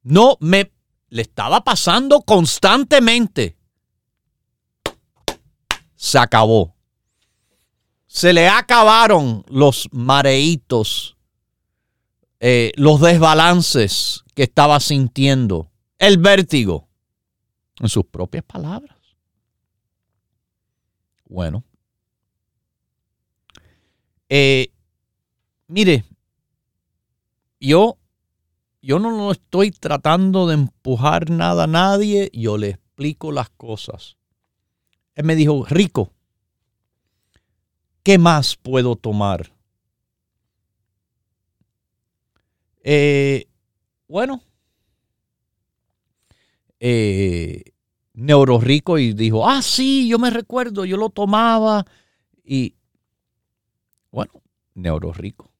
No 0.03 0.37
me 0.41 0.71
le 1.09 1.23
estaba 1.23 1.63
pasando 1.63 2.21
constantemente. 2.21 3.57
Se 5.95 6.19
acabó. 6.19 6.75
Se 8.13 8.33
le 8.33 8.49
acabaron 8.49 9.45
los 9.47 9.87
mareitos, 9.93 11.15
eh, 12.41 12.73
los 12.75 12.99
desbalances 12.99 14.25
que 14.35 14.43
estaba 14.43 14.81
sintiendo, 14.81 15.71
el 15.97 16.17
vértigo 16.17 16.89
en 17.79 17.87
sus 17.87 18.03
propias 18.03 18.43
palabras. 18.43 18.97
Bueno. 21.29 21.63
Eh, 24.27 24.73
mire, 25.67 26.03
yo, 27.61 27.97
yo 28.81 28.99
no 28.99 29.11
lo 29.11 29.31
estoy 29.31 29.71
tratando 29.71 30.47
de 30.47 30.55
empujar 30.55 31.29
nada 31.29 31.63
a 31.63 31.67
nadie, 31.67 32.29
yo 32.33 32.57
le 32.57 32.71
explico 32.71 33.31
las 33.31 33.49
cosas. 33.51 34.17
Él 35.15 35.23
me 35.23 35.37
dijo, 35.37 35.65
Rico, 35.65 36.11
¿qué 38.03 38.17
más 38.17 38.55
puedo 38.55 38.95
tomar? 38.95 39.51
Eh, 42.83 43.47
bueno, 44.07 44.41
eh, 46.79 47.63
Neurorico 48.13 48.97
y 48.97 49.13
dijo, 49.13 49.47
ah, 49.47 49.61
sí, 49.61 50.07
yo 50.07 50.19
me 50.19 50.29
recuerdo, 50.29 50.83
yo 50.85 50.97
lo 50.97 51.09
tomaba. 51.09 51.85
Y 52.43 52.75
bueno, 54.11 54.31
Neurorico 54.73 55.51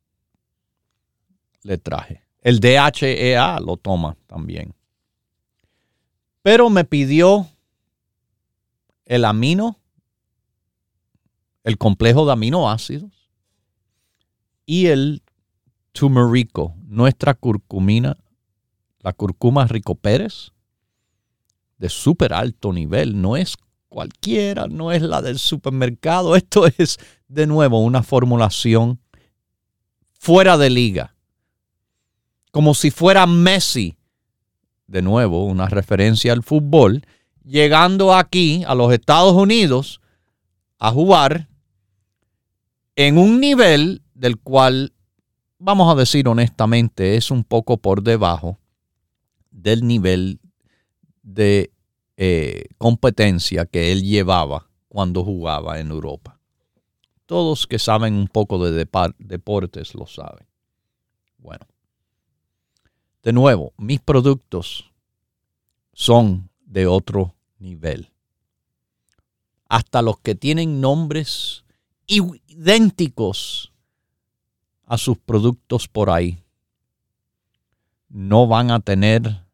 le 1.63 1.77
traje. 1.77 2.23
El 2.41 2.60
DHEA 2.60 3.60
lo 3.60 3.77
toma 3.77 4.17
también. 4.27 4.73
Pero 6.41 6.69
me 6.71 6.86
pidió 6.86 7.47
el 9.06 9.25
amino, 9.25 9.77
el 11.63 11.78
complejo 11.78 12.26
de 12.26 12.34
aminoácidos 12.34 13.12
y 14.65 14.88
el 14.88 15.24
turmerico, 15.91 16.76
nuestra 16.88 17.34
curcumina, 17.34 18.17
la 19.00 19.13
curcuma 19.13 19.67
Rico 19.67 19.95
Pérez 19.95 20.52
de 21.78 21.89
súper 21.89 22.32
alto 22.32 22.71
nivel, 22.71 23.19
no 23.19 23.36
es 23.36 23.58
cualquiera, 23.89 24.67
no 24.67 24.91
es 24.91 25.02
la 25.02 25.21
del 25.21 25.39
supermercado, 25.39 26.36
esto 26.38 26.67
es 26.78 26.97
de 27.28 27.47
nuevo 27.47 27.80
una 27.80 28.04
formulación 28.04 29.00
fuera 30.13 30.58
de 30.58 30.69
liga, 30.69 31.15
como 32.52 32.76
si 32.76 32.91
fuera 32.91 33.26
Messi, 33.26 33.97
de 34.86 35.02
nuevo 35.02 35.45
una 35.45 35.67
referencia 35.67 36.34
al 36.34 36.43
fútbol, 36.43 37.04
llegando 37.43 38.13
aquí 38.13 38.63
a 38.67 38.76
los 38.76 38.93
Estados 38.93 39.34
Unidos 39.34 40.02
a 40.78 40.91
jugar 40.91 41.47
en 42.95 43.17
un 43.17 43.39
nivel 43.39 44.01
del 44.13 44.38
cual, 44.39 44.93
vamos 45.58 45.91
a 45.91 45.97
decir 45.97 46.27
honestamente, 46.27 47.15
es 47.15 47.32
un 47.32 47.43
poco 47.43 47.77
por 47.77 48.04
debajo 48.04 48.58
del 49.49 49.86
nivel 49.86 50.39
de 51.23 51.71
eh, 52.17 52.65
competencia 52.77 53.65
que 53.65 53.91
él 53.91 54.04
llevaba 54.04 54.67
cuando 54.88 55.23
jugaba 55.23 55.80
en 55.80 55.91
Europa. 55.91 56.39
Todos 57.25 57.65
que 57.65 57.80
saben 57.80 58.13
un 58.13 58.27
poco 58.27 58.63
de 58.63 58.88
deportes 59.19 59.95
lo 59.95 60.06
saben. 60.06 60.45
Bueno, 61.38 61.65
de 63.23 63.34
nuevo, 63.34 63.73
mis 63.77 64.01
productos 64.01 64.91
son 65.93 66.49
de 66.65 66.88
otro 66.88 67.36
nivel. 67.58 68.12
Hasta 69.69 70.01
los 70.01 70.19
que 70.19 70.36
tienen 70.36 70.82
nombres 70.82 71.61
idénticos 72.12 73.71
a 74.86 74.97
sus 74.97 75.17
productos 75.17 75.88
por 75.88 76.10
ahí 76.10 76.43
no 78.12 78.47
van 78.47 78.71
a 78.71 78.82
tener 78.82 79.45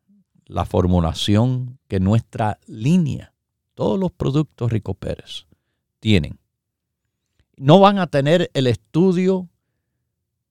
la 0.45 0.65
formulación 0.65 1.79
que 1.87 1.99
nuestra 1.99 2.59
línea, 2.65 3.33
todos 3.75 3.99
los 3.99 4.11
productos 4.11 4.71
Rico 4.71 4.93
Pérez 4.93 5.45
tienen. 5.99 6.39
No 7.55 7.79
van 7.79 7.99
a 7.99 8.07
tener 8.07 8.49
el 8.53 8.67
estudio 8.67 9.47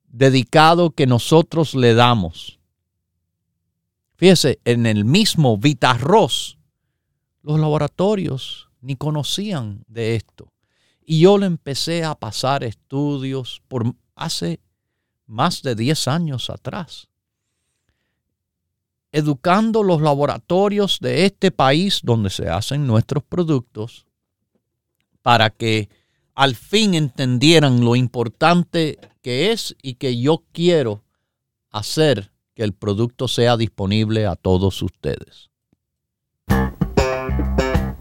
dedicado 0.06 0.90
que 0.90 1.06
nosotros 1.06 1.74
le 1.74 1.94
damos. 1.94 2.58
Fíjese, 4.16 4.60
en 4.64 4.86
el 4.86 5.04
mismo 5.04 5.58
Vitarroz, 5.58 6.58
los 7.42 7.60
laboratorios 7.60 8.70
ni 8.80 8.96
conocían 8.96 9.84
de 9.88 10.16
esto. 10.16 10.52
Y 11.06 11.20
yo 11.20 11.38
le 11.38 11.46
empecé 11.46 12.04
a 12.04 12.14
pasar 12.14 12.64
estudios 12.64 13.62
por 13.68 13.94
hace 14.14 14.60
más 15.26 15.62
de 15.62 15.74
10 15.74 16.08
años 16.08 16.50
atrás 16.50 17.08
educando 19.16 19.82
los 19.82 20.02
laboratorios 20.02 20.98
de 21.00 21.24
este 21.24 21.50
país 21.50 22.00
donde 22.02 22.28
se 22.28 22.50
hacen 22.50 22.86
nuestros 22.86 23.24
productos 23.24 24.04
para 25.22 25.48
que 25.48 25.88
al 26.34 26.54
fin 26.54 26.92
entendieran 26.92 27.82
lo 27.82 27.96
importante 27.96 28.98
que 29.22 29.52
es 29.52 29.74
y 29.80 29.94
que 29.94 30.20
yo 30.20 30.44
quiero 30.52 31.02
hacer 31.70 32.30
que 32.54 32.62
el 32.62 32.74
producto 32.74 33.26
sea 33.26 33.56
disponible 33.56 34.26
a 34.26 34.36
todos 34.36 34.82
ustedes. 34.82 35.48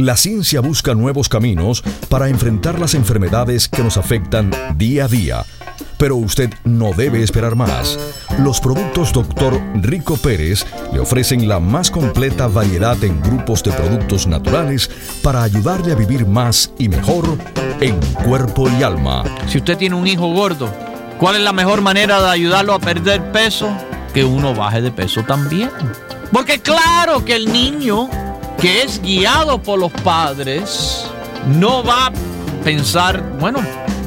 La 0.00 0.16
ciencia 0.16 0.62
busca 0.62 0.94
nuevos 0.94 1.28
caminos 1.28 1.84
para 2.08 2.30
enfrentar 2.30 2.78
las 2.78 2.94
enfermedades 2.94 3.68
que 3.68 3.82
nos 3.82 3.98
afectan 3.98 4.50
día 4.76 5.04
a 5.04 5.08
día. 5.08 5.44
Pero 5.98 6.16
usted 6.16 6.48
no 6.64 6.94
debe 6.94 7.22
esperar 7.22 7.54
más. 7.54 7.98
Los 8.38 8.60
productos 8.60 9.12
Dr. 9.12 9.60
Rico 9.74 10.16
Pérez 10.16 10.64
le 10.94 11.00
ofrecen 11.00 11.46
la 11.46 11.60
más 11.60 11.90
completa 11.90 12.46
variedad 12.46 12.96
en 13.04 13.20
grupos 13.20 13.62
de 13.62 13.72
productos 13.72 14.26
naturales 14.26 14.90
para 15.22 15.42
ayudarle 15.42 15.92
a 15.92 15.96
vivir 15.96 16.26
más 16.26 16.72
y 16.78 16.88
mejor 16.88 17.36
en 17.80 18.00
cuerpo 18.24 18.70
y 18.70 18.82
alma. 18.82 19.24
Si 19.48 19.58
usted 19.58 19.76
tiene 19.76 19.96
un 19.96 20.06
hijo 20.06 20.32
gordo, 20.32 20.72
¿cuál 21.18 21.36
es 21.36 21.42
la 21.42 21.52
mejor 21.52 21.82
manera 21.82 22.22
de 22.22 22.30
ayudarlo 22.30 22.72
a 22.72 22.78
perder 22.78 23.32
peso? 23.32 23.68
Que 24.14 24.24
uno 24.24 24.54
baje 24.54 24.80
de 24.80 24.92
peso 24.92 25.22
también. 25.24 25.70
Porque 26.32 26.60
claro 26.60 27.22
que 27.22 27.36
el 27.36 27.52
niño 27.52 28.08
que 28.60 28.82
es 28.82 29.00
guiado 29.00 29.62
por 29.62 29.78
los 29.78 29.92
padres, 29.92 31.06
no 31.58 31.82
va 31.82 32.08
a 32.08 32.12
pensar, 32.62 33.22
bueno, 33.40 33.60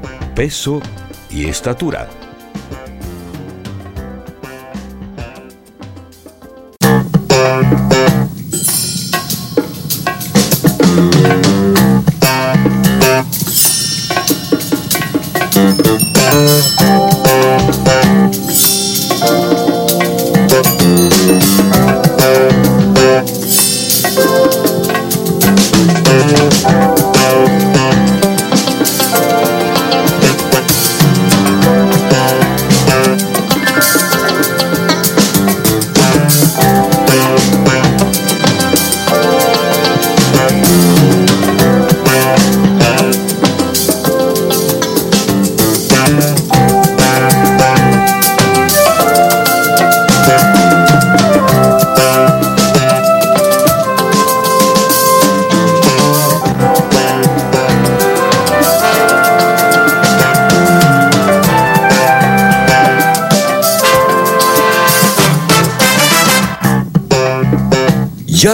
peso 0.35 0.81
y 1.29 1.47
estatura. 1.47 2.07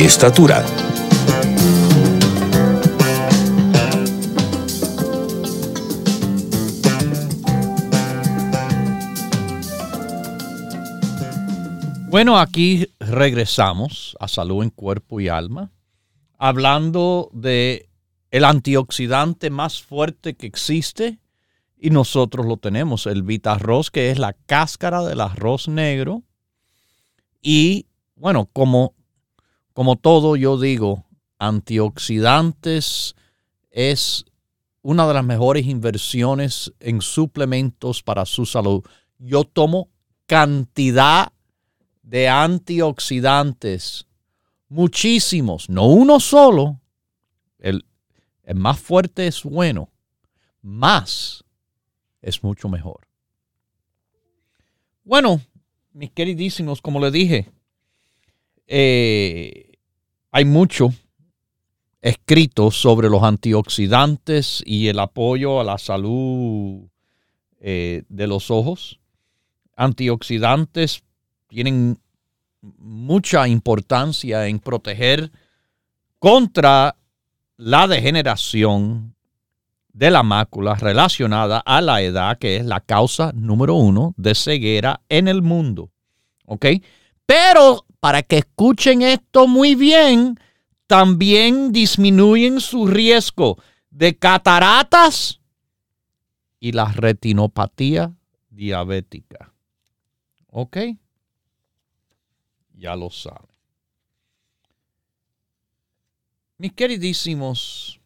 estatura. 0.00 0.64
Bueno, 12.08 12.38
aquí 12.38 12.86
regresamos 13.00 14.16
a 14.20 14.28
salud 14.28 14.62
en 14.62 14.70
cuerpo 14.70 15.18
y 15.20 15.28
alma, 15.28 15.72
hablando 16.38 17.28
de 17.32 17.88
el 18.30 18.44
antioxidante 18.44 19.50
más 19.50 19.82
fuerte 19.82 20.34
que 20.34 20.46
existe 20.46 21.18
y 21.76 21.90
nosotros 21.90 22.46
lo 22.46 22.56
tenemos, 22.56 23.06
el 23.06 23.24
Vitarroz, 23.24 23.90
que 23.90 24.10
es 24.10 24.18
la 24.18 24.32
cáscara 24.32 25.02
del 25.02 25.20
arroz 25.20 25.68
negro. 25.68 26.22
Y 27.42 27.86
bueno, 28.16 28.48
como, 28.52 28.94
como 29.74 29.96
todo 29.96 30.36
yo 30.36 30.58
digo, 30.58 31.04
antioxidantes 31.38 33.14
es 33.70 34.24
una 34.82 35.06
de 35.08 35.14
las 35.14 35.24
mejores 35.24 35.66
inversiones 35.66 36.72
en 36.78 37.00
suplementos 37.02 38.02
para 38.02 38.24
su 38.24 38.46
salud. 38.46 38.84
Yo 39.18 39.44
tomo 39.44 39.90
cantidad 40.26 41.32
de 42.02 42.28
antioxidantes, 42.28 44.06
muchísimos, 44.68 45.68
no 45.68 45.86
uno 45.88 46.20
solo. 46.20 46.80
El, 47.58 47.84
más 48.54 48.78
fuerte 48.78 49.26
es 49.26 49.42
bueno, 49.42 49.90
más 50.62 51.44
es 52.22 52.44
mucho 52.44 52.68
mejor. 52.68 53.08
Bueno, 55.02 55.40
mis 55.92 56.10
queridísimos, 56.10 56.80
como 56.80 57.00
le 57.00 57.10
dije, 57.10 57.50
eh, 58.66 59.78
hay 60.30 60.44
mucho 60.44 60.90
escrito 62.00 62.70
sobre 62.70 63.08
los 63.08 63.22
antioxidantes 63.22 64.62
y 64.66 64.88
el 64.88 64.98
apoyo 64.98 65.60
a 65.60 65.64
la 65.64 65.78
salud 65.78 66.86
eh, 67.60 68.02
de 68.08 68.26
los 68.26 68.50
ojos. 68.50 69.00
Antioxidantes 69.76 71.02
tienen 71.48 71.98
mucha 72.78 73.48
importancia 73.48 74.46
en 74.46 74.58
proteger 74.58 75.30
contra 76.18 76.96
la 77.56 77.86
degeneración 77.86 79.14
de 79.92 80.10
la 80.10 80.22
mácula 80.22 80.74
relacionada 80.74 81.60
a 81.64 81.80
la 81.80 82.02
edad, 82.02 82.38
que 82.38 82.56
es 82.56 82.64
la 82.64 82.80
causa 82.80 83.32
número 83.34 83.74
uno 83.76 84.12
de 84.16 84.34
ceguera 84.34 85.00
en 85.08 85.28
el 85.28 85.40
mundo. 85.40 85.90
¿Ok? 86.46 86.66
Pero 87.24 87.86
para 88.04 88.22
que 88.22 88.36
escuchen 88.36 89.00
esto 89.00 89.46
muy 89.46 89.74
bien, 89.74 90.38
también 90.86 91.72
disminuyen 91.72 92.60
su 92.60 92.86
riesgo 92.86 93.56
de 93.88 94.14
cataratas 94.18 95.40
y 96.60 96.72
la 96.72 96.92
retinopatía 96.92 98.14
diabética. 98.50 99.54
¿Ok? 100.48 100.76
ya 102.74 102.94
lo 102.94 103.08
saben. 103.08 103.48
Mis 106.58 106.74
queridísimos, 106.74 108.02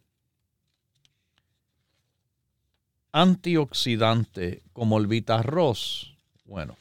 antioxidante 3.10 4.62
como 4.72 4.98
el 4.98 5.08
Vitarroz, 5.08 6.16
bueno, 6.44 6.76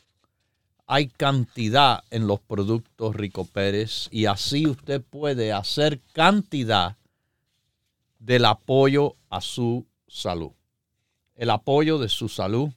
hay 0.87 1.07
cantidad 1.07 2.03
en 2.09 2.25
los 2.25 2.39
productos 2.39 3.15
Rico 3.15 3.45
Pérez 3.45 4.07
y 4.09 4.25
así 4.25 4.67
usted 4.67 5.01
puede 5.01 5.53
hacer 5.53 6.01
cantidad 6.13 6.97
del 8.19 8.45
apoyo 8.45 9.15
a 9.29 9.41
su 9.41 9.85
salud. 10.07 10.51
El 11.35 11.51
apoyo 11.51 11.99
de 11.99 12.09
su 12.09 12.29
salud 12.29 12.69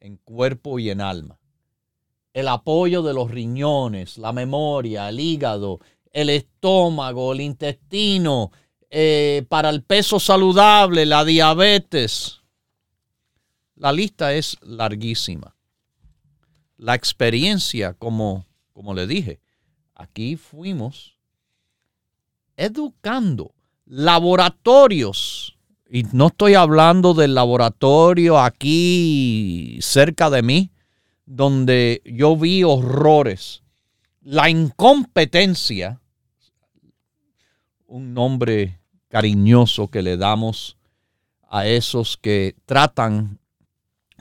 en 0.00 0.16
cuerpo 0.16 0.78
y 0.78 0.88
en 0.88 1.02
alma 1.02 1.40
el 2.32 2.48
apoyo 2.48 3.02
de 3.02 3.14
los 3.14 3.30
riñones, 3.30 4.18
la 4.18 4.32
memoria, 4.32 5.08
el 5.08 5.20
hígado, 5.20 5.80
el 6.12 6.30
estómago, 6.30 7.32
el 7.32 7.40
intestino, 7.40 8.52
eh, 8.88 9.44
para 9.48 9.70
el 9.70 9.82
peso 9.82 10.20
saludable, 10.20 11.06
la 11.06 11.24
diabetes. 11.24 12.40
La 13.76 13.92
lista 13.92 14.34
es 14.34 14.56
larguísima. 14.62 15.54
La 16.80 16.94
experiencia, 16.94 17.92
como, 17.92 18.46
como 18.72 18.94
le 18.94 19.06
dije, 19.06 19.38
aquí 19.94 20.36
fuimos 20.36 21.18
educando 22.56 23.52
laboratorios. 23.84 25.58
Y 25.90 26.04
no 26.12 26.28
estoy 26.28 26.54
hablando 26.54 27.12
del 27.12 27.34
laboratorio 27.34 28.38
aquí 28.38 29.78
cerca 29.82 30.30
de 30.30 30.40
mí, 30.40 30.70
donde 31.26 32.00
yo 32.06 32.34
vi 32.34 32.64
horrores. 32.64 33.62
La 34.22 34.48
incompetencia, 34.48 36.00
un 37.86 38.14
nombre 38.14 38.80
cariñoso 39.08 39.88
que 39.88 40.00
le 40.00 40.16
damos 40.16 40.78
a 41.46 41.66
esos 41.66 42.16
que 42.16 42.56
tratan 42.64 43.39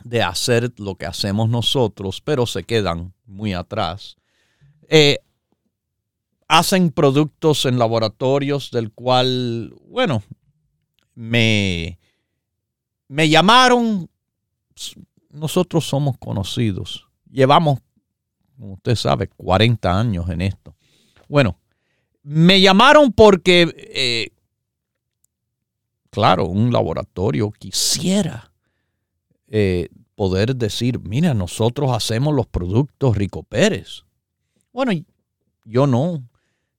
de 0.04 0.24
hacer 0.24 0.74
lo 0.78 0.96
que 0.96 1.06
hacemos 1.06 1.50
nosotros, 1.50 2.22
pero 2.22 2.46
se 2.46 2.64
quedan 2.64 3.14
muy 3.26 3.54
atrás. 3.54 4.18
Eh, 4.88 5.20
hacen 6.48 6.92
productos 6.92 7.66
en 7.66 7.78
laboratorios 7.78 8.72
del 8.72 8.92
cual, 8.92 9.74
bueno, 9.88 10.24
me, 11.16 12.00
me 13.08 13.30
llamaron 13.30 14.10
nosotros 15.30 15.86
somos 15.86 16.18
conocidos. 16.18 17.08
Llevamos, 17.32 17.80
como 18.58 18.74
usted 18.74 18.96
sabe, 18.96 19.28
40 19.28 20.00
años 20.00 20.30
en 20.30 20.42
esto. 20.42 20.76
Bueno, 21.28 21.60
me 22.24 22.60
llamaron 22.60 23.12
porque, 23.12 23.74
eh, 23.94 24.32
claro, 26.10 26.46
un 26.48 26.72
laboratorio 26.72 27.52
quisiera 27.52 28.49
eh, 29.50 29.90
poder 30.16 30.56
decir, 30.56 31.00
mira, 31.00 31.34
nosotros 31.34 31.92
hacemos 31.92 32.34
los 32.34 32.48
productos 32.48 33.18
Rico 33.18 33.44
Pérez. 33.44 34.04
Bueno, 34.72 34.92
yo 35.66 35.88
no. 35.88 36.24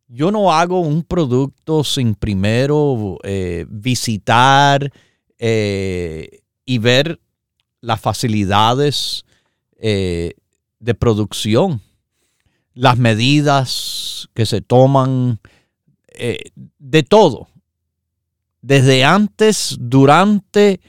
Yo 0.09 0.33
no 0.33 0.52
hago 0.52 0.80
un 0.80 1.04
producto 1.04 1.85
sin 1.85 2.16
primero 2.16 3.18
eh, 3.22 3.64
visitar 3.68 4.92
y 5.38 6.78
ver 6.78 7.20
las 7.80 8.00
facilidades 8.00 9.24
eh, 9.76 10.35
de 10.78 10.94
producción, 10.94 11.80
las 12.74 12.98
medidas 12.98 14.28
que 14.35 14.46
se 14.46 14.61
toman, 14.61 15.40
eh, 16.09 16.50
de 16.78 17.02
todo, 17.02 17.48
desde 18.62 19.05
antes, 19.05 19.76
durante 19.78 20.80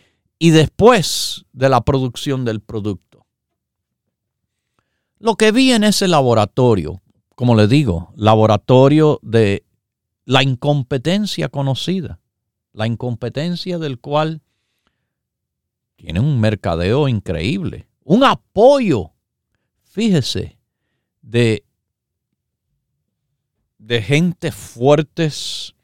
y 0.44 0.50
después 0.50 1.46
de 1.54 1.70
la 1.70 1.82
producción 1.82 2.46
del 2.46 2.62
producto. 2.62 3.28
Lo 5.20 5.36
que 5.36 5.52
vi 5.52 5.72
en 5.72 5.84
ese 5.84 6.08
laboratorio, 6.08 7.00
como 7.36 7.54
le 7.54 7.68
digo, 7.68 8.12
laboratorio 8.16 9.20
de 9.22 9.64
la 10.26 10.42
incompetencia 10.42 11.50
conocida, 11.50 12.20
la 12.74 12.88
incompetencia 12.88 13.78
del 13.78 14.00
cual 14.00 14.42
tiene 15.96 16.20
un 16.20 16.40
mercadeo 16.40 17.08
increíble, 17.08 17.88
un 18.04 18.24
apoyo, 18.24 19.12
fíjese, 19.84 20.58
de, 21.22 21.64
de 23.78 24.02
gente 24.02 24.52
fuertes 24.52 25.76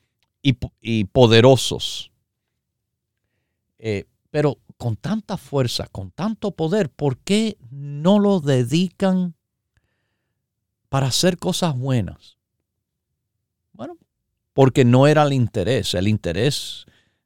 y, 0.41 1.03
poderosos. 1.03 2.11
Eh, 3.77 4.07
pero 4.37 4.59
con 4.77 4.95
tanta 4.97 5.35
fuerza, 5.35 5.87
con 5.87 6.11
tanto 6.11 6.51
poder, 6.51 6.91
¿por 6.91 7.17
qué 7.17 7.57
no 7.71 8.19
lo 8.19 8.39
dedican 8.39 9.33
para 10.89 11.07
hacer 11.07 11.39
cosas 11.39 11.75
buenas? 11.75 12.37
Bueno, 13.73 13.97
porque 14.53 14.85
no 14.85 15.07
era 15.07 15.23
el 15.23 15.33
interés. 15.33 15.95
El 15.95 16.07
interés 16.07 16.85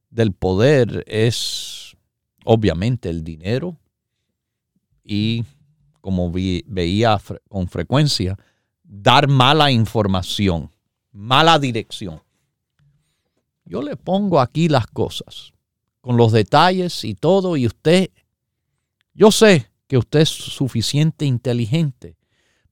del 0.09 0.31
poder 0.31 1.03
es 1.05 1.97
obviamente 2.45 3.09
el 3.09 3.25
dinero 3.25 3.77
y 5.03 5.43
como 5.99 6.31
veía 6.31 7.19
con 7.49 7.67
frecuencia, 7.67 8.39
dar 8.83 9.27
mala 9.27 9.69
información, 9.69 10.71
mala 11.11 11.59
dirección. 11.59 12.23
Yo 13.65 13.81
le 13.81 13.97
pongo 13.97 14.39
aquí 14.39 14.69
las 14.69 14.87
cosas, 14.87 15.51
con 16.01 16.17
los 16.17 16.31
detalles 16.31 17.03
y 17.03 17.13
todo, 17.13 17.55
y 17.55 17.67
usted, 17.67 18.09
yo 19.13 19.31
sé 19.31 19.69
que 19.87 19.97
usted 19.97 20.21
es 20.21 20.29
suficiente 20.29 21.25
inteligente 21.25 22.17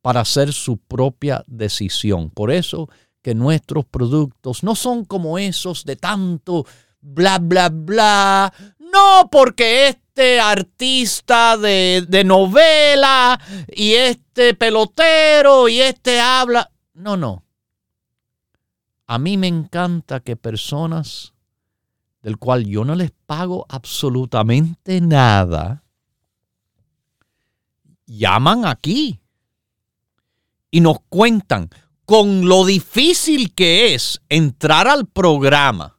para 0.02 0.22
hacer 0.22 0.54
su 0.54 0.78
propia 0.78 1.44
decisión. 1.48 2.30
Por 2.30 2.52
eso 2.52 2.90
que 3.22 3.36
nuestros 3.36 3.86
productos 3.86 4.64
no 4.64 4.76
son 4.76 5.06
como 5.06 5.38
esos 5.38 5.84
de 5.86 5.96
tanto 5.96 6.66
bla, 7.02 7.38
bla, 7.40 7.70
bla. 7.70 8.54
No 8.80 9.30
porque 9.32 9.90
este 9.90 10.40
artista 10.40 11.58
de, 11.58 12.06
de 12.08 12.24
novela 12.24 13.40
y 13.68 13.94
este 13.94 14.54
pelotero 14.54 15.68
y 15.68 15.82
este 15.82 16.20
habla. 16.20 16.72
No, 16.94 17.18
no. 17.18 17.44
A 19.06 19.20
mí 19.20 19.38
me 19.38 19.48
encanta 19.48 20.20
que 20.20 20.36
personas 20.36 21.34
del 22.22 22.38
cual 22.38 22.66
yo 22.66 22.84
no 22.84 22.96
les 22.96 23.12
pago 23.26 23.66
absolutamente 23.70 25.02
nada, 25.02 25.84
llaman 28.06 28.66
aquí 28.66 29.20
y 30.72 30.82
nos 30.82 30.98
cuentan 31.10 31.70
con 32.06 32.48
lo 32.48 32.66
difícil 32.66 33.54
que 33.54 33.94
es 33.94 34.22
entrar 34.30 34.88
al 34.88 35.08
programa. 35.08 35.98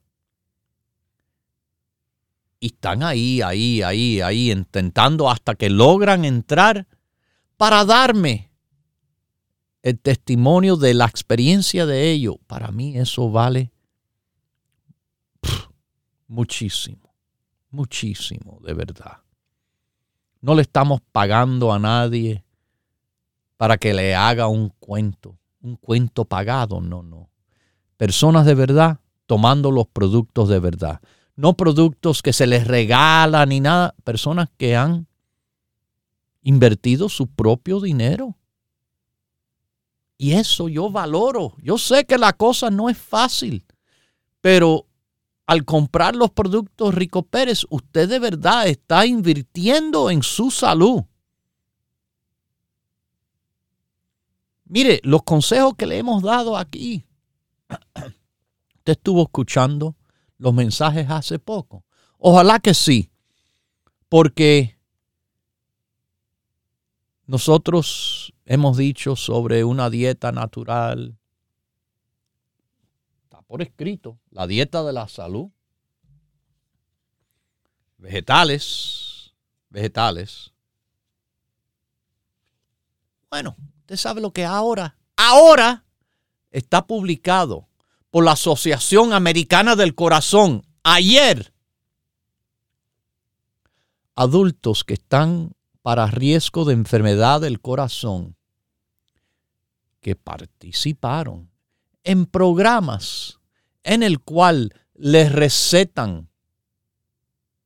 Y 2.59 2.67
están 2.67 3.03
ahí, 3.03 3.41
ahí, 3.41 3.81
ahí, 3.81 4.21
ahí, 4.21 4.51
intentando 4.51 5.31
hasta 5.31 5.55
que 5.55 5.71
logran 5.71 6.27
entrar 6.27 6.87
para 7.57 7.85
darme 7.85 8.51
el 9.83 9.99
testimonio 9.99 10.77
de 10.77 10.93
la 10.93 11.07
experiencia 11.07 11.87
de 11.87 12.11
ellos. 12.11 12.37
Para 12.47 12.71
mí 12.71 12.99
eso 12.99 13.31
vale 13.31 13.73
muchísimo, 16.31 17.13
muchísimo, 17.71 18.61
de 18.63 18.73
verdad. 18.73 19.19
No 20.41 20.55
le 20.55 20.63
estamos 20.63 21.01
pagando 21.13 21.73
a 21.73 21.79
nadie 21.79 22.45
para 23.57 23.77
que 23.77 23.93
le 23.93 24.15
haga 24.15 24.47
un 24.47 24.71
cuento, 24.79 25.37
un 25.61 25.77
cuento 25.77 26.25
pagado, 26.25 26.81
no, 26.81 27.03
no. 27.03 27.31
Personas 27.97 28.47
de 28.47 28.55
verdad 28.55 29.01
tomando 29.27 29.71
los 29.71 29.87
productos 29.87 30.49
de 30.49 30.61
verdad, 30.61 31.01
no 31.37 31.55
productos 31.57 32.23
que 32.23 32.33
se 32.33 32.47
les 32.47 32.67
regalan 32.67 33.49
ni 33.49 33.61
nada, 33.61 33.95
personas 34.05 34.49
que 34.57 34.77
han 34.77 35.09
invertido 36.43 37.09
su 37.09 37.27
propio 37.27 37.81
dinero. 37.81 38.37
Y 40.17 40.33
eso 40.33 40.69
yo 40.69 40.91
valoro. 40.91 41.55
Yo 41.63 41.79
sé 41.79 42.05
que 42.05 42.19
la 42.19 42.35
cosa 42.35 42.71
no 42.71 42.91
es 42.91 42.99
fácil, 42.99 43.65
pero 44.41 44.90
al 45.51 45.65
comprar 45.65 46.15
los 46.15 46.31
productos 46.31 46.95
Rico 46.95 47.25
Pérez, 47.25 47.67
usted 47.71 48.09
de 48.09 48.21
verdad 48.21 48.69
está 48.69 49.05
invirtiendo 49.05 50.09
en 50.09 50.23
su 50.23 50.49
salud. 50.49 51.03
Mire, 54.67 55.01
los 55.03 55.25
consejos 55.25 55.75
que 55.77 55.87
le 55.87 55.99
hemos 55.99 56.23
dado 56.23 56.57
aquí, 56.57 57.05
usted 57.69 58.93
estuvo 58.93 59.25
escuchando 59.25 59.97
los 60.39 60.55
mensajes 60.55 61.11
hace 61.11 61.41
poco. 61.41 61.85
Ojalá 62.19 62.61
que 62.61 62.73
sí, 62.73 63.11
porque 64.09 64.79
nosotros 67.27 68.33
hemos 68.45 68.77
dicho 68.77 69.17
sobre 69.17 69.65
una 69.65 69.91
dieta 69.91 70.31
natural, 70.31 71.19
por 73.51 73.63
escrito, 73.63 74.21
la 74.31 74.47
dieta 74.47 74.85
de 74.85 74.93
la 74.93 75.09
salud, 75.09 75.51
vegetales, 77.99 79.35
vegetales. 79.71 80.53
Bueno, 83.29 83.57
Usted 83.81 83.97
sabe 83.97 84.21
lo 84.21 84.33
que 84.33 84.45
ahora, 84.45 84.97
ahora 85.17 85.85
está 86.53 86.87
publicado 86.87 87.67
por 88.13 88.25
la 88.25 88.33
Asociación 88.33 89.13
Americana 89.13 89.75
del 89.75 89.97
Corazón. 89.97 90.65
Ayer, 90.85 91.53
adultos 94.15 94.85
que 94.85 94.95
están 94.95 95.55
para 95.83 96.07
riesgo 96.07 96.65
de 96.65 96.75
enfermedad 96.75 97.41
del 97.41 97.61
corazón, 97.61 98.37
que 100.01 100.15
participaron 100.15 101.51
en 102.05 102.27
programas 102.27 103.40
en 103.83 104.03
el 104.03 104.21
cual 104.21 104.75
les 104.95 105.33
recetan. 105.33 106.29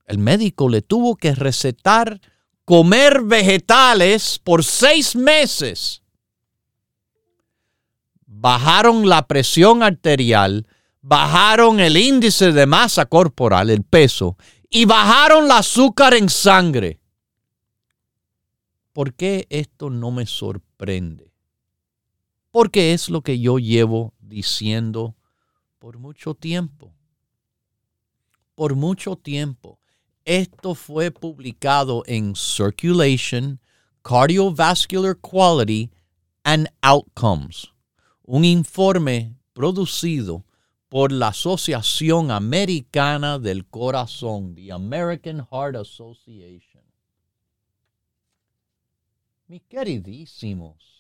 El 0.07 0.19
médico 0.19 0.69
le 0.69 0.83
tuvo 0.83 1.17
que 1.17 1.35
recetar 1.35 2.21
comer 2.65 3.23
vegetales 3.23 4.39
por 4.43 4.65
seis 4.65 5.17
meses 5.17 6.05
bajaron 8.45 9.09
la 9.09 9.27
presión 9.27 9.83
arterial, 9.83 10.67
bajaron 11.01 11.81
el 11.81 11.97
índice 11.97 12.53
de 12.53 12.67
masa 12.67 13.07
corporal, 13.07 13.71
el 13.71 13.85
peso, 13.85 14.37
y 14.69 14.85
bajaron 14.85 15.47
el 15.47 15.53
azúcar 15.53 16.13
en 16.13 16.29
sangre. 16.29 17.01
¿Por 18.93 19.15
qué 19.15 19.47
esto 19.49 19.89
no 19.89 20.11
me 20.11 20.27
sorprende? 20.27 21.33
Porque 22.51 22.93
es 22.93 23.09
lo 23.09 23.23
que 23.23 23.41
yo 23.41 23.59
llevo 23.59 24.13
diciendo 24.21 25.17
por 25.85 25.99
mucho 25.99 26.33
tiempo. 26.35 26.95
Por 28.55 28.75
mucho 28.75 29.17
tiempo. 29.17 29.79
Esto 30.25 30.75
fue 30.75 31.11
publicado 31.11 32.03
en 32.07 32.35
Circulation, 32.35 33.61
Cardiovascular 34.01 35.15
Quality 35.15 35.91
and 36.43 36.69
Outcomes 36.81 37.71
un 38.23 38.47
informe 38.47 39.37
producido 39.53 40.47
por 40.89 41.13
la 41.13 41.29
Asociación 41.29 42.31
Americana 42.31 43.39
del 43.39 43.67
Corazón, 43.67 44.55
the 44.55 44.73
American 44.73 45.47
Heart 45.53 45.77
Association. 45.77 46.83
Mis 49.49 49.61
queridísimos, 49.69 50.94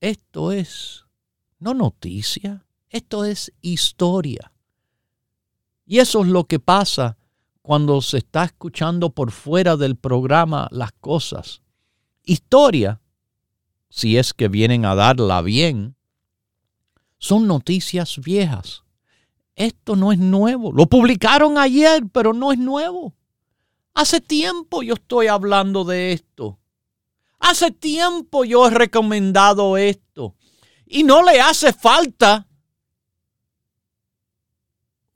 esto 0.00 0.52
es 0.52 1.06
no 1.58 1.74
noticia, 1.74 2.66
esto 2.90 3.24
es 3.24 3.52
historia. 3.62 4.52
Y 5.84 5.98
eso 5.98 6.22
es 6.22 6.28
lo 6.28 6.44
que 6.44 6.58
pasa 6.58 7.16
cuando 7.62 8.00
se 8.02 8.18
está 8.18 8.44
escuchando 8.44 9.10
por 9.10 9.30
fuera 9.30 9.76
del 9.76 9.96
programa 9.96 10.68
las 10.70 10.92
cosas. 10.92 11.62
Historia 12.24 13.00
si 13.96 14.18
es 14.18 14.34
que 14.34 14.48
vienen 14.48 14.84
a 14.84 14.94
darla 14.94 15.40
bien, 15.40 15.96
son 17.18 17.46
noticias 17.46 18.18
viejas. 18.18 18.84
Esto 19.54 19.96
no 19.96 20.12
es 20.12 20.18
nuevo. 20.18 20.70
Lo 20.70 20.86
publicaron 20.86 21.56
ayer, 21.56 22.02
pero 22.12 22.34
no 22.34 22.52
es 22.52 22.58
nuevo. 22.58 23.14
Hace 23.94 24.20
tiempo 24.20 24.82
yo 24.82 24.94
estoy 24.94 25.28
hablando 25.28 25.84
de 25.84 26.12
esto. 26.12 26.58
Hace 27.38 27.70
tiempo 27.70 28.44
yo 28.44 28.66
he 28.66 28.70
recomendado 28.70 29.76
esto. 29.76 30.34
Y 30.86 31.04
no 31.04 31.22
le 31.22 31.40
hace 31.40 31.72
falta 31.72 32.46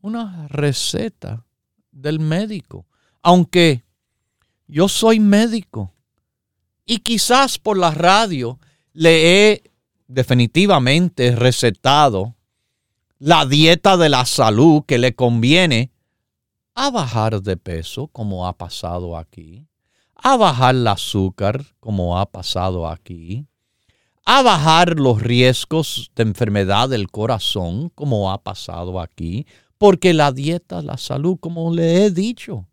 una 0.00 0.48
receta 0.48 1.44
del 1.90 2.20
médico. 2.20 2.86
Aunque 3.22 3.84
yo 4.66 4.88
soy 4.88 5.20
médico 5.20 5.92
y 6.84 6.98
quizás 6.98 7.58
por 7.58 7.78
la 7.78 7.90
radio 7.90 8.58
le 8.92 9.52
he 9.52 9.62
definitivamente 10.08 11.36
recetado 11.36 12.36
la 13.18 13.46
dieta 13.46 13.96
de 13.96 14.08
la 14.08 14.24
salud 14.24 14.82
que 14.86 14.98
le 14.98 15.14
conviene 15.14 15.92
a 16.74 16.90
bajar 16.90 17.42
de 17.42 17.56
peso, 17.56 18.08
como 18.08 18.46
ha 18.46 18.56
pasado 18.56 19.16
aquí, 19.16 19.66
a 20.22 20.36
bajar 20.36 20.74
el 20.74 20.86
azúcar, 20.86 21.64
como 21.80 22.18
ha 22.18 22.26
pasado 22.26 22.88
aquí, 22.88 23.46
a 24.24 24.42
bajar 24.42 24.98
los 24.98 25.22
riesgos 25.22 26.10
de 26.14 26.22
enfermedad 26.22 26.88
del 26.88 27.10
corazón, 27.10 27.90
como 27.94 28.30
ha 28.30 28.42
pasado 28.42 29.00
aquí, 29.00 29.46
porque 29.78 30.12
la 30.12 30.30
dieta, 30.30 30.82
la 30.82 30.98
salud, 30.98 31.38
como 31.40 31.74
le 31.74 32.04
he 32.04 32.10
dicho, 32.10 32.66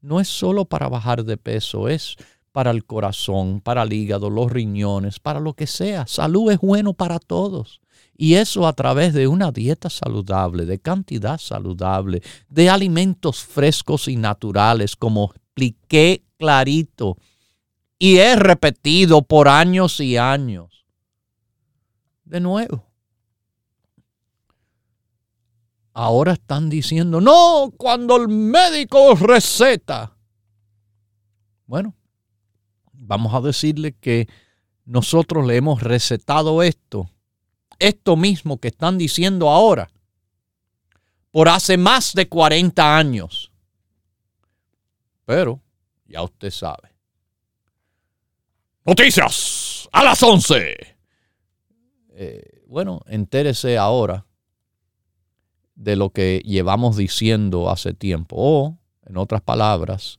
no 0.00 0.20
es 0.20 0.28
solo 0.28 0.64
para 0.64 0.88
bajar 0.88 1.24
de 1.24 1.36
peso, 1.36 1.88
es 1.88 2.16
para 2.52 2.70
el 2.70 2.84
corazón, 2.84 3.60
para 3.60 3.82
el 3.82 3.92
hígado, 3.92 4.30
los 4.30 4.50
riñones, 4.50 5.20
para 5.20 5.40
lo 5.40 5.54
que 5.54 5.66
sea. 5.66 6.06
Salud 6.06 6.50
es 6.50 6.58
bueno 6.58 6.94
para 6.94 7.18
todos. 7.18 7.80
Y 8.16 8.34
eso 8.34 8.66
a 8.66 8.72
través 8.72 9.12
de 9.12 9.26
una 9.26 9.50
dieta 9.50 9.90
saludable, 9.90 10.64
de 10.64 10.78
cantidad 10.78 11.38
saludable, 11.38 12.22
de 12.48 12.70
alimentos 12.70 13.42
frescos 13.42 14.08
y 14.08 14.16
naturales, 14.16 14.94
como 14.96 15.32
expliqué 15.34 16.23
clarito 16.38 17.16
y 17.98 18.18
he 18.18 18.36
repetido 18.36 19.22
por 19.22 19.48
años 19.48 20.00
y 20.00 20.16
años. 20.16 20.84
De 22.24 22.40
nuevo. 22.40 22.86
Ahora 25.92 26.32
están 26.32 26.68
diciendo, 26.68 27.20
no, 27.20 27.72
cuando 27.76 28.16
el 28.16 28.28
médico 28.28 29.14
receta. 29.14 30.16
Bueno, 31.66 31.94
vamos 32.92 33.32
a 33.32 33.40
decirle 33.40 33.92
que 33.92 34.28
nosotros 34.84 35.46
le 35.46 35.56
hemos 35.56 35.82
recetado 35.82 36.62
esto, 36.62 37.10
esto 37.78 38.16
mismo 38.16 38.58
que 38.58 38.68
están 38.68 38.98
diciendo 38.98 39.48
ahora, 39.48 39.90
por 41.30 41.48
hace 41.48 41.76
más 41.76 42.12
de 42.14 42.28
40 42.28 42.96
años. 42.96 43.52
Pero, 45.24 45.60
ya 46.06 46.22
usted 46.22 46.50
sabe. 46.50 46.90
Noticias 48.84 49.88
a 49.92 50.04
las 50.04 50.22
11. 50.22 50.76
Eh, 52.16 52.62
bueno, 52.66 53.00
entérese 53.06 53.78
ahora 53.78 54.26
de 55.74 55.96
lo 55.96 56.10
que 56.10 56.42
llevamos 56.44 56.96
diciendo 56.96 57.70
hace 57.70 57.94
tiempo. 57.94 58.36
O, 58.38 58.78
en 59.06 59.16
otras 59.16 59.42
palabras, 59.42 60.18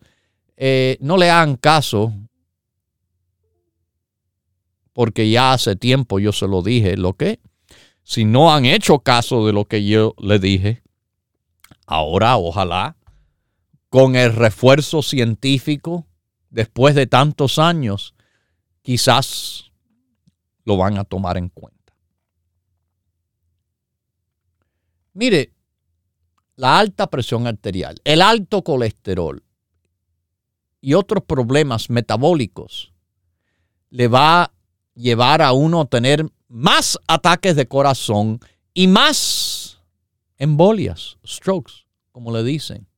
eh, 0.58 0.98
no 1.00 1.18
le 1.18 1.30
hagan 1.30 1.56
caso 1.56 2.14
porque 4.94 5.30
ya 5.30 5.52
hace 5.52 5.76
tiempo 5.76 6.20
yo 6.20 6.32
se 6.32 6.48
lo 6.48 6.62
dije. 6.62 6.96
Lo 6.98 7.14
que, 7.14 7.40
si 8.04 8.24
no 8.24 8.54
han 8.54 8.66
hecho 8.66 9.00
caso 9.00 9.46
de 9.46 9.54
lo 9.54 9.66
que 9.66 9.86
yo 9.86 10.16
le 10.18 10.40
dije, 10.40 10.84
ahora 11.86 12.38
ojalá, 12.38 12.96
con 13.96 14.18
el 14.18 14.36
refuerzo 14.36 15.02
científico, 15.02 16.06
después 16.50 16.96
de 16.96 17.08
tantos 17.08 17.58
años, 17.58 18.14
quizás 18.82 19.72
lo 20.66 20.76
van 20.76 20.98
a 20.98 21.06
tomar 21.06 21.38
en 21.38 21.48
cuenta. 21.48 21.96
Mire, 25.14 25.54
la 26.58 26.78
alta 26.78 27.08
presión 27.08 27.48
arterial, 27.48 27.96
el 28.04 28.22
alto 28.22 28.66
colesterol 28.66 29.42
y 30.82 30.94
otros 30.94 31.24
problemas 31.24 31.90
metabólicos 31.90 32.92
le 33.92 34.10
va 34.10 34.44
a 34.44 34.52
llevar 34.94 35.42
a 35.42 35.54
uno 35.54 35.80
a 35.80 35.86
tener 35.86 36.30
más 36.50 37.00
ataques 37.08 37.56
de 37.56 37.70
corazón 37.70 38.42
y 38.74 38.88
más 38.88 39.80
embolias, 40.38 41.18
strokes, 41.26 41.86
como 42.12 42.34
le 42.34 42.44
dicen. 42.44 42.90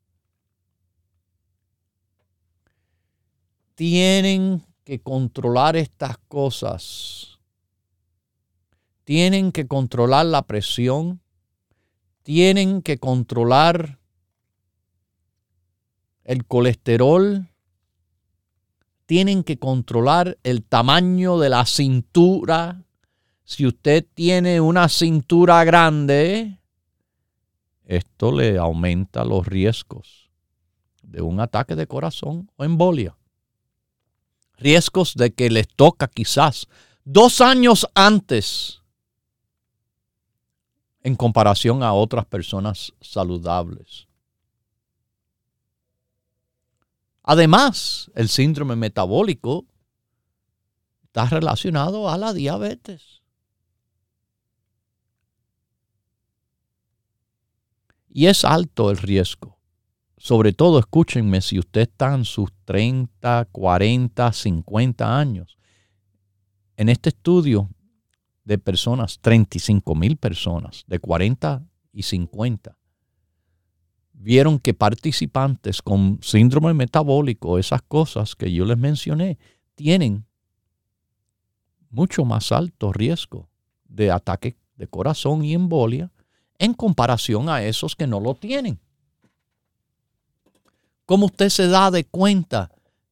Tienen 3.78 4.66
que 4.84 5.04
controlar 5.04 5.76
estas 5.76 6.18
cosas. 6.28 7.38
Tienen 9.04 9.52
que 9.52 9.68
controlar 9.68 10.26
la 10.26 10.48
presión. 10.48 11.22
Tienen 12.24 12.82
que 12.82 12.98
controlar 12.98 14.00
el 16.24 16.48
colesterol. 16.48 17.50
Tienen 19.06 19.44
que 19.44 19.60
controlar 19.60 20.40
el 20.42 20.64
tamaño 20.64 21.38
de 21.38 21.50
la 21.50 21.64
cintura. 21.68 22.84
Si 23.44 23.68
usted 23.68 24.08
tiene 24.12 24.60
una 24.60 24.90
cintura 24.90 25.64
grande, 25.66 26.60
esto 27.86 28.32
le 28.32 28.58
aumenta 28.58 29.24
los 29.24 29.46
riesgos 29.46 30.32
de 31.04 31.22
un 31.22 31.40
ataque 31.40 31.76
de 31.76 31.86
corazón 31.86 32.50
o 32.56 32.66
embolia 32.66 33.17
riesgos 34.58 35.14
de 35.16 35.34
que 35.34 35.50
les 35.50 35.68
toca 35.68 36.08
quizás 36.08 36.68
dos 37.04 37.42
años 37.42 37.88
antes 37.96 38.82
en 41.02 41.16
comparación 41.16 41.84
a 41.84 41.94
otras 41.94 42.26
personas 42.26 42.94
saludables. 43.00 44.08
Además, 47.24 48.12
el 48.16 48.30
síndrome 48.30 48.76
metabólico 48.76 49.66
está 51.04 51.26
relacionado 51.26 52.10
a 52.10 52.18
la 52.18 52.34
diabetes. 52.34 53.22
Y 58.10 58.28
es 58.28 58.44
alto 58.44 58.90
el 58.90 58.98
riesgo 58.98 59.58
sobre 60.18 60.52
todo 60.52 60.80
escúchenme 60.80 61.42
si 61.42 61.60
usted 61.60 61.82
está 61.82 62.14
en 62.14 62.26
sus 62.26 62.50
30, 62.68 63.48
40, 63.50 64.34
50 64.34 65.18
años. 65.18 65.58
En 66.76 66.90
este 66.90 67.10
estudio 67.10 67.70
de 68.44 68.58
personas, 68.58 69.20
35 69.22 69.96
mil 69.96 70.18
personas, 70.18 70.84
de 70.86 71.00
40 71.00 71.66
y 71.94 72.04
50, 72.04 72.78
vieron 74.12 74.60
que 74.60 74.74
participantes 74.74 75.82
con 75.82 76.20
síndrome 76.22 76.74
metabólico, 76.74 77.58
esas 77.58 77.82
cosas 77.84 78.36
que 78.36 78.52
yo 78.52 78.66
les 78.66 78.78
mencioné, 78.78 79.38
tienen 79.76 80.26
mucho 81.90 82.26
más 82.26 82.52
alto 82.52 82.92
riesgo 82.92 83.50
de 83.86 84.12
ataque 84.12 84.58
de 84.76 84.88
corazón 84.88 85.46
y 85.46 85.54
embolia 85.54 86.12
en 86.60 86.74
comparación 86.74 87.48
a 87.48 87.64
esos 87.64 87.96
que 87.96 88.08
no 88.08 88.20
lo 88.20 88.36
tienen. 88.36 88.82
¿Cómo 91.08 91.28
usted 91.28 91.48
se 91.48 91.68
da 91.70 91.90
de 91.90 92.04
cuenta 92.04 92.70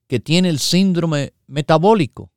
que 0.08 0.20
tiene 0.20 0.50
el 0.50 0.60
síndrome 0.60 1.34
metabólico? 1.48 2.30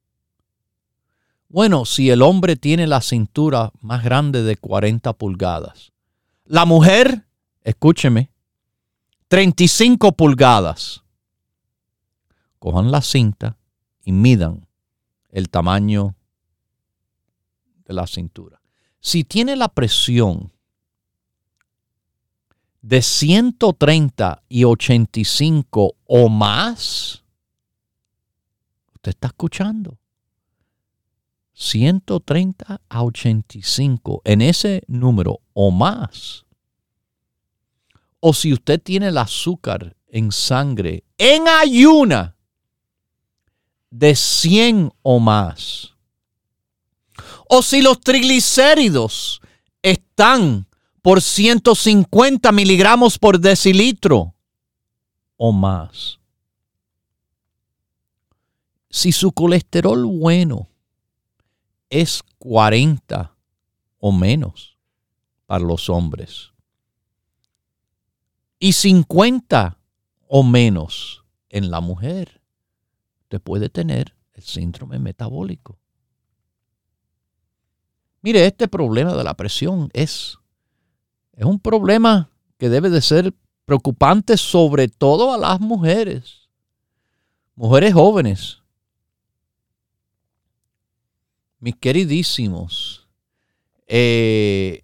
Bueno, 1.49 1.85
si 1.85 2.11
el 2.11 2.23
hombre 2.23 2.55
tiene 2.55 2.87
la 2.87 3.01
cintura 3.01 3.73
más 3.81 4.05
grande 4.05 4.45
de 4.45 4.57
40 4.57 5.13
pulgadas, 5.15 5.93
la 6.45 6.65
mujer, 6.65 7.27
escúcheme, 7.65 8.31
35 9.27 10.13
pulgadas. 10.13 11.03
Cojan 12.61 12.93
la 12.93 13.03
cinta 13.03 13.59
y 14.05 14.13
midan 14.13 14.69
el 15.31 15.51
tamaño 15.51 16.15
de 17.85 17.95
la 17.95 18.07
cintura. 18.07 18.61
Si 19.01 19.25
tiene 19.25 19.57
la 19.57 19.67
presión 19.67 20.53
de 22.81 23.03
130 23.03 24.43
y 24.49 24.65
85 24.65 25.97
o 26.07 26.29
más, 26.29 27.25
usted 28.95 29.11
está 29.11 29.29
escuchando. 29.29 29.99
130 31.55 32.81
a 32.89 33.03
85 33.03 34.23
en 34.25 34.43
ese 34.43 34.83
número 34.87 35.41
o 35.55 35.73
más. 35.73 36.45
O 38.21 38.33
si 38.33 38.53
usted 38.53 38.81
tiene 38.81 39.09
el 39.09 39.19
azúcar 39.19 39.97
en 40.07 40.31
sangre 40.31 41.03
en 41.19 41.49
ayuna 41.49 42.37
de 43.91 44.15
100 44.15 44.93
o 45.03 45.19
más. 45.19 45.95
O 47.49 47.63
si 47.63 47.83
los 47.83 48.01
triglicéridos 48.01 49.41
están 49.83 50.68
por 51.03 51.23
150 51.23 52.53
miligramos 52.53 53.19
por 53.19 53.41
decilitro 53.41 54.35
o 55.37 55.53
más. 55.53 56.19
Si 58.91 59.13
su 59.13 59.33
colesterol 59.33 60.05
bueno 60.05 60.69
es 61.91 62.23
40 62.39 63.35
o 63.99 64.13
menos 64.13 64.79
para 65.47 65.65
los 65.65 65.89
hombres 65.89 66.53
y 68.59 68.73
50 68.73 69.79
o 70.27 70.43
menos 70.43 71.25
en 71.49 71.71
la 71.71 71.81
mujer, 71.81 72.43
usted 73.23 73.41
puede 73.41 73.69
tener 73.69 74.15
el 74.35 74.43
síndrome 74.43 74.99
metabólico. 74.99 75.79
Mire, 78.21 78.47
este 78.47 78.69
problema 78.69 79.15
de 79.15 79.25
la 79.25 79.35
presión 79.35 79.91
es 79.93 80.39
es 81.39 81.45
un 81.45 81.61
problema 81.61 82.31
que 82.59 82.69
debe 82.69 82.91
de 82.91 83.01
ser 83.01 83.33
preocupante 83.65 84.37
sobre 84.37 84.89
todo 84.89 85.33
a 85.33 85.39
las 85.39 85.61
mujeres, 85.61 86.49
mujeres 87.55 87.95
jóvenes. 87.95 88.61
Mis 91.61 91.77
queridísimos, 91.77 93.07
eh, 93.87 94.83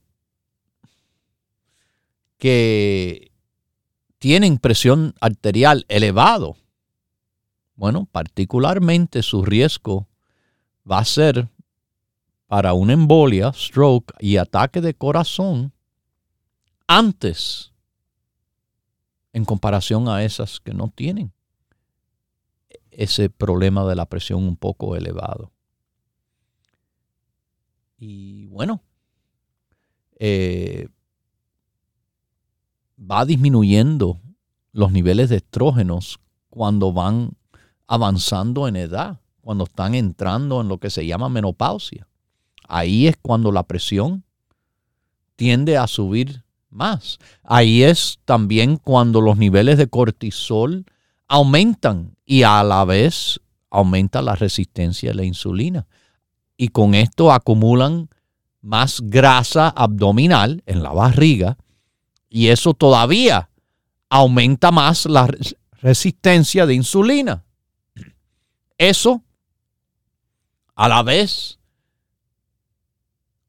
que 2.39 3.33
tienen 4.19 4.59
presión 4.59 5.13
arterial 5.21 5.85
elevado, 5.89 6.57
bueno, 7.75 8.07
particularmente 8.13 9.23
su 9.23 9.45
riesgo 9.45 10.07
va 10.89 10.99
a 10.99 11.05
ser 11.05 11.49
para 12.47 12.75
una 12.75 12.93
embolia, 12.93 13.53
stroke 13.53 14.15
y 14.21 14.37
ataque 14.37 14.81
de 14.81 14.95
corazón 14.95 15.74
antes 16.87 17.72
en 19.32 19.45
comparación 19.45 20.09
a 20.09 20.22
esas 20.24 20.61
que 20.61 20.72
no 20.72 20.89
tienen. 20.95 21.32
ese 22.97 23.28
problema 23.28 23.85
de 23.85 23.97
la 23.97 24.07
presión 24.07 24.45
un 24.45 24.57
poco 24.57 24.95
elevado. 24.95 25.51
Y 27.99 28.47
bueno, 28.47 28.85
eh, 30.20 30.89
va 32.99 33.24
disminuyendo 33.24 34.20
los 34.70 34.93
niveles 34.93 35.28
de 35.28 35.37
estrógenos 35.37 36.20
cuando 36.51 36.93
van 36.93 37.32
avanzando 37.89 38.68
en 38.68 38.76
edad, 38.76 39.20
cuando 39.41 39.64
están 39.64 39.97
entrando 39.97 40.61
en 40.61 40.68
lo 40.68 40.78
que 40.78 40.91
se 40.91 41.05
llama 41.05 41.28
menopausia. 41.28 42.07
Ahí 42.68 43.09
es 43.09 43.16
cuando 43.20 43.51
la 43.51 43.64
presión 43.64 44.24
tiende 45.35 45.76
a 45.76 45.89
subir 45.89 46.43
más. 46.75 47.18
Ahí 47.43 47.83
es 47.83 48.18
también 48.25 48.77
cuando 48.77 49.20
los 49.20 49.37
niveles 49.37 49.79
de 49.79 49.87
cortisol 49.87 50.85
aumentan 51.29 52.16
y 52.25 52.43
a 52.43 52.62
la 52.62 52.85
vez 52.85 53.41
aumenta 53.70 54.22
la 54.22 54.35
resistencia 54.35 55.12
a 55.12 55.14
la 55.14 55.25
insulina. 55.25 55.87
Y 56.57 56.68
con 56.68 56.95
esto 56.95 57.33
acumulan 57.33 58.09
más 58.61 59.01
grasa 59.03 59.68
abdominal 59.68 60.62
en 60.66 60.83
la 60.83 60.93
barriga 60.93 61.57
y 62.29 62.49
eso 62.49 62.75
todavía 62.75 63.51
aumenta 64.09 64.70
más 64.70 65.07
la 65.07 65.29
resistencia 65.81 66.66
de 66.66 66.75
insulina. 66.75 67.45
Eso 68.79 69.22
a 70.75 70.89
la 70.89 71.03
vez 71.03 71.59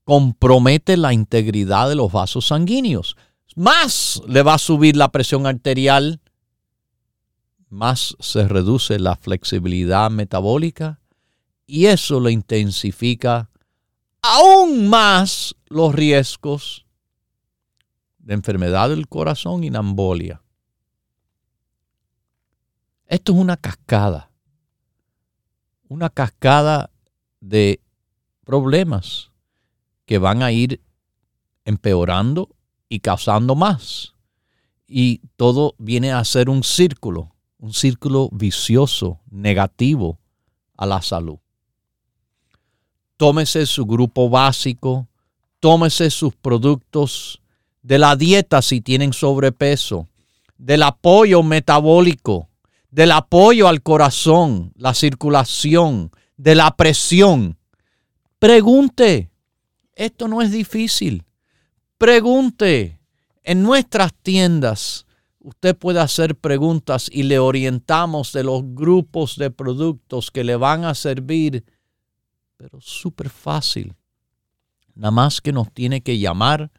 compromete 0.06 0.96
la 0.96 1.12
integridad 1.12 1.90
de 1.90 1.96
los 1.96 2.12
vasos 2.12 2.48
sanguíneos. 2.48 3.18
Más 3.56 4.22
le 4.28 4.44
va 4.44 4.54
a 4.54 4.60
subir 4.60 4.96
la 4.96 5.12
presión 5.12 5.48
arterial, 5.48 6.22
más 7.70 8.16
se 8.20 8.48
reduce 8.48 9.00
la 9.00 9.16
flexibilidad 9.16 10.10
metabólica 10.12 11.02
y 11.66 11.88
eso 11.88 12.20
le 12.20 12.32
intensifica 12.32 13.50
aún 14.22 14.88
más 14.88 15.56
los 15.68 15.94
riesgos 15.94 16.86
de 18.20 18.36
enfermedad 18.36 18.90
del 18.90 19.08
corazón 19.08 19.64
y 19.64 19.68
embolia. 19.68 20.42
Esto 23.08 23.34
es 23.34 23.40
una 23.40 23.58
cascada, 23.58 24.32
una 25.88 26.10
cascada 26.10 26.92
de 27.40 27.82
problemas 28.44 29.32
que 30.06 30.18
van 30.18 30.44
a 30.44 30.52
ir 30.52 30.82
empeorando 31.66 32.50
y 32.90 33.00
causando 33.00 33.56
más. 33.56 34.14
Y 34.88 35.22
todo 35.36 35.76
viene 35.78 36.12
a 36.12 36.24
ser 36.24 36.50
un 36.50 36.64
círculo, 36.64 37.36
un 37.58 37.74
círculo 37.74 38.30
vicioso, 38.32 39.20
negativo 39.30 40.20
a 40.78 40.86
la 40.86 41.02
salud. 41.02 41.40
Tómese 43.18 43.66
su 43.66 43.86
grupo 43.86 44.30
básico, 44.30 45.08
tómese 45.60 46.10
sus 46.12 46.36
productos 46.36 47.42
de 47.82 47.98
la 47.98 48.16
dieta 48.16 48.62
si 48.62 48.82
tienen 48.82 49.14
sobrepeso, 49.14 50.08
del 50.58 50.84
apoyo 50.84 51.44
metabólico, 51.44 52.50
del 52.92 53.12
apoyo 53.12 53.68
al 53.68 53.82
corazón, 53.82 54.72
la 54.76 54.94
circulación, 54.94 56.12
de 56.38 56.56
la 56.56 56.76
presión. 56.76 57.58
Pregunte, 58.40 59.32
esto 59.96 60.28
no 60.28 60.42
es 60.42 60.52
difícil. 60.52 61.24
Pregunte. 61.98 63.00
En 63.48 63.62
nuestras 63.62 64.12
tiendas 64.14 65.06
usted 65.40 65.78
puede 65.78 66.00
hacer 66.00 66.36
preguntas 66.36 67.08
y 67.12 67.22
le 67.24 67.38
orientamos 67.38 68.34
de 68.34 68.44
los 68.44 68.64
grupos 68.74 69.38
de 69.38 69.52
productos 69.52 70.32
que 70.32 70.44
le 70.44 70.56
van 70.56 70.86
a 70.86 70.96
servir, 70.96 71.64
pero 72.58 72.82
súper 72.82 73.30
fácil. 73.30 73.94
Nada 74.96 75.12
más 75.12 75.42
que 75.42 75.52
nos 75.52 75.72
tiene 75.72 76.02
que 76.02 76.18
llamar 76.18 76.72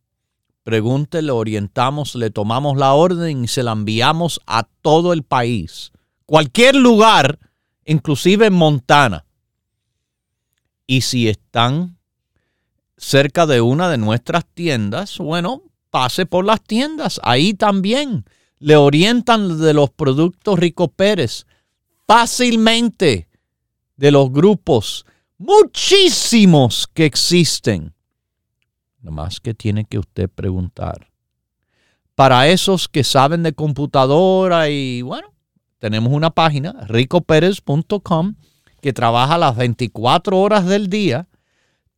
Pregunte, 0.68 1.22
le 1.22 1.32
orientamos, 1.32 2.14
le 2.16 2.30
tomamos 2.30 2.76
la 2.76 2.92
orden 2.94 3.46
y 3.46 3.48
se 3.48 3.64
la 3.64 3.72
enviamos 3.72 4.42
a 4.46 4.68
todo 4.82 5.14
el 5.14 5.24
país. 5.24 5.94
Cualquier 6.26 6.76
lugar, 6.76 7.40
inclusive 7.86 8.48
en 8.48 8.54
Montana. 8.54 9.24
Y 10.86 11.04
si 11.04 11.30
están 11.30 11.98
cerca 12.98 13.46
de 13.46 13.62
una 13.62 13.90
de 13.90 13.98
nuestras 13.98 14.46
tiendas, 14.46 15.20
bueno, 15.20 15.64
pase 15.90 16.26
por 16.26 16.44
las 16.44 16.62
tiendas. 16.62 17.22
Ahí 17.24 17.54
también 17.54 18.26
le 18.60 18.76
orientan 18.76 19.62
de 19.62 19.74
los 19.74 19.90
productos 19.92 20.60
Rico 20.60 20.90
Pérez 20.90 21.46
fácilmente 22.06 23.30
de 23.96 24.12
los 24.12 24.34
grupos 24.34 25.06
muchísimos 25.38 26.90
que 26.94 27.06
existen 27.06 27.94
más 29.02 29.40
que 29.40 29.54
tiene 29.54 29.86
que 29.86 30.00
usted 30.00 30.30
preguntar. 30.30 31.10
Para 32.16 32.48
esos 32.48 32.88
que 32.88 33.04
saben 33.04 33.44
de 33.44 33.54
computadora 33.54 34.70
y 34.70 35.02
bueno, 35.02 35.34
tenemos 35.80 36.12
una 36.12 36.32
página, 36.32 36.74
ricoperez.com, 36.88 38.36
que 38.82 38.94
trabaja 38.94 39.38
las 39.38 39.56
24 39.56 40.40
horas 40.40 40.66
del 40.66 40.90
día. 40.90 41.28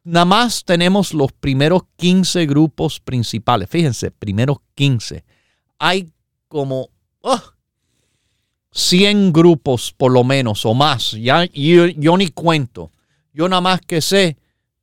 Nada 0.03 0.25
más 0.25 0.65
tenemos 0.65 1.13
los 1.13 1.31
primeros 1.31 1.83
15 1.97 2.45
grupos 2.45 2.99
principales. 2.99 3.69
Fíjense, 3.69 4.11
primeros 4.11 4.57
15. 4.75 5.23
Hay 5.77 6.11
como 6.47 6.89
100 8.71 9.33
grupos 9.33 9.93
por 9.93 10.11
lo 10.11 10.23
menos 10.23 10.65
o 10.65 10.73
más. 10.73 11.11
Ya, 11.11 11.45
yo, 11.45 11.87
yo 11.87 12.17
ni 12.17 12.29
cuento. 12.29 12.91
Yo 13.33 13.47
nada 13.47 13.61
más 13.61 13.81
que 13.81 14.01
sé 14.01 14.37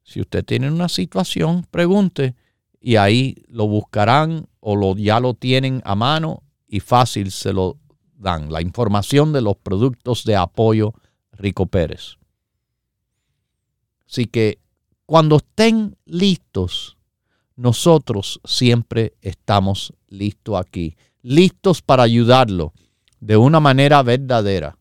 si 0.07 0.21
usted 0.21 0.45
tiene 0.45 0.71
una 0.71 0.89
situación, 0.89 1.67
pregunte 1.69 2.37
y 2.81 2.95
ahí 2.95 3.35
lo 3.49 3.67
buscarán 3.67 4.47
o 4.61 4.77
lo, 4.77 4.97
ya 4.97 5.19
lo 5.19 5.35
tienen 5.35 5.83
a 5.85 5.97
mano 5.97 6.45
y 6.69 6.79
fácil 6.79 7.33
se 7.33 7.53
lo 7.53 7.77
dan. 8.17 8.53
La 8.53 8.63
información 8.63 9.33
de 9.33 9.43
los 9.43 9.57
productos 9.57 10.23
de 10.23 10.37
apoyo 10.37 10.95
Rico 11.33 11.67
Pérez. 11.67 12.19
Así 14.09 14.27
que 14.27 14.61
cuando 15.07 15.39
estén 15.39 15.97
listos, 16.05 16.97
nosotros 17.57 18.41
siempre 18.45 19.15
estamos 19.23 19.93
listos 20.07 20.61
aquí, 20.61 20.97
listos 21.23 21.83
para 21.83 22.05
ayudarlo 22.05 22.73
de 23.19 23.37
una 23.37 23.59
manera 23.59 24.05
verdadera 24.05 24.79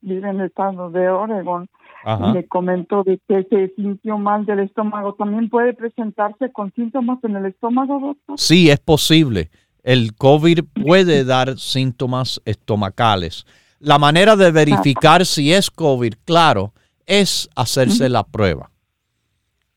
vive 0.00 0.28
en 0.28 0.40
el 0.40 0.46
estado 0.46 0.90
de 0.90 1.08
Oregon, 1.08 1.68
y 2.04 2.32
me 2.32 2.46
comentó 2.46 3.04
de 3.04 3.20
que 3.28 3.44
se 3.44 3.72
sintió 3.76 4.18
mal 4.18 4.44
del 4.44 4.60
estómago. 4.60 5.14
¿También 5.14 5.48
puede 5.48 5.72
presentarse 5.72 6.50
con 6.52 6.72
síntomas 6.74 7.22
en 7.22 7.36
el 7.36 7.46
estómago, 7.46 8.00
doctor? 8.00 8.38
Sí, 8.38 8.70
es 8.70 8.80
posible. 8.80 9.50
El 9.84 10.14
COVID 10.14 10.60
puede 10.84 11.24
dar 11.24 11.58
síntomas 11.58 12.40
estomacales. 12.44 13.46
La 13.78 13.98
manera 13.98 14.36
de 14.36 14.50
verificar 14.50 15.26
si 15.26 15.52
es 15.52 15.70
COVID, 15.70 16.14
claro, 16.24 16.72
es 17.06 17.48
hacerse 17.56 18.08
la 18.08 18.24
prueba. 18.24 18.70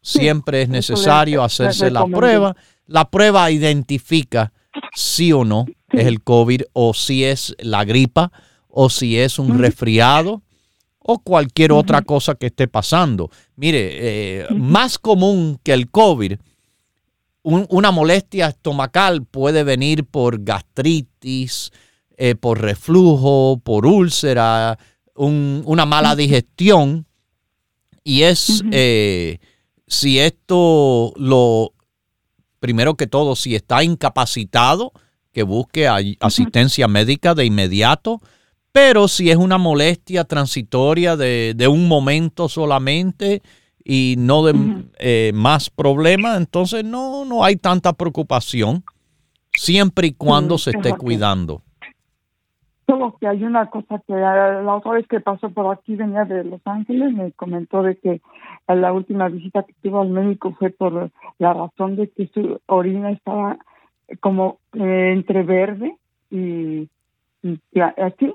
Siempre 0.01 0.61
es 0.61 0.69
necesario 0.69 1.43
hacerse 1.43 1.89
la 1.89 2.05
prueba. 2.05 2.55
La 2.87 3.09
prueba 3.09 3.49
identifica 3.51 4.53
si 4.93 5.33
o 5.33 5.43
no 5.43 5.65
es 5.91 6.05
el 6.05 6.21
COVID 6.21 6.63
o 6.73 6.93
si 6.93 7.23
es 7.23 7.55
la 7.59 7.83
gripa 7.85 8.31
o 8.67 8.89
si 8.89 9.17
es 9.17 9.39
un 9.39 9.57
resfriado 9.59 10.43
o 10.99 11.19
cualquier 11.19 11.71
otra 11.71 12.01
cosa 12.01 12.35
que 12.35 12.47
esté 12.47 12.67
pasando. 12.67 13.29
Mire, 13.55 13.89
eh, 14.41 14.47
más 14.55 14.97
común 14.97 15.59
que 15.63 15.73
el 15.73 15.89
COVID, 15.91 16.33
una 17.43 17.91
molestia 17.91 18.47
estomacal 18.47 19.23
puede 19.23 19.63
venir 19.63 20.05
por 20.05 20.43
gastritis, 20.43 21.71
eh, 22.17 22.33
por 22.33 22.59
reflujo, 22.59 23.61
por 23.63 23.85
úlcera, 23.85 24.79
una 25.13 25.85
mala 25.85 26.15
digestión. 26.15 27.05
Y 28.03 28.23
es, 28.23 28.63
eh, 28.71 29.37
si 29.85 30.17
esto 30.17 31.13
lo, 31.17 31.74
primero 32.65 32.95
que 32.95 33.05
todo, 33.05 33.35
si 33.35 33.53
está 33.53 33.83
incapacitado, 33.83 34.91
que 35.31 35.43
busque 35.43 35.87
asistencia 36.19 36.87
médica 36.87 37.35
de 37.35 37.45
inmediato. 37.45 38.21
Pero 38.71 39.07
si 39.07 39.29
es 39.29 39.37
una 39.37 39.59
molestia 39.59 40.23
transitoria 40.23 41.15
de, 41.15 41.67
un 41.69 41.87
momento 41.87 42.49
solamente 42.49 43.43
y 43.83 44.15
no 44.17 44.43
de 44.43 44.55
eh, 44.97 45.31
más 45.35 45.69
problemas, 45.69 46.39
entonces 46.39 46.83
no, 46.83 47.23
no 47.23 47.43
hay 47.43 47.55
tanta 47.55 47.93
preocupación, 47.93 48.83
siempre 49.53 50.07
y 50.07 50.13
cuando 50.13 50.57
se 50.57 50.71
esté 50.71 50.97
cuidando. 50.97 51.61
Solo 52.87 53.15
que 53.19 53.27
hay 53.27 53.43
una 53.43 53.69
cosa 53.69 54.01
que 54.07 54.13
la 54.13 54.75
otra 54.75 54.93
vez 54.93 55.07
que 55.07 55.19
pasó 55.19 55.51
por 55.51 55.71
aquí 55.71 55.95
venía 55.95 56.25
de 56.25 56.43
Los 56.43 56.61
Ángeles, 56.65 57.13
me 57.13 57.31
comentó 57.33 57.83
de 57.83 57.95
que 57.97 58.21
la 58.73 58.91
última 58.91 59.29
visita 59.29 59.63
que 59.63 59.73
tuvo 59.83 60.01
al 60.01 60.09
médico 60.09 60.55
fue 60.57 60.71
por 60.71 61.11
la 61.37 61.53
razón 61.53 61.95
de 61.95 62.09
que 62.09 62.27
su 62.33 62.59
orina 62.65 63.11
estaba 63.11 63.59
como 64.19 64.59
eh, 64.73 65.11
entre 65.13 65.43
verde 65.43 65.95
y, 66.31 66.89
así, 67.97 68.33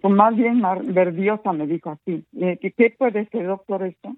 pues 0.00 0.14
más 0.14 0.36
bien 0.36 0.62
verdiosa, 0.94 1.52
me 1.52 1.66
dijo 1.66 1.90
así. 1.90 2.24
Eh, 2.40 2.58
¿Qué 2.60 2.94
puede 2.96 3.28
ser, 3.28 3.46
doctor, 3.46 3.84
esto? 3.84 4.14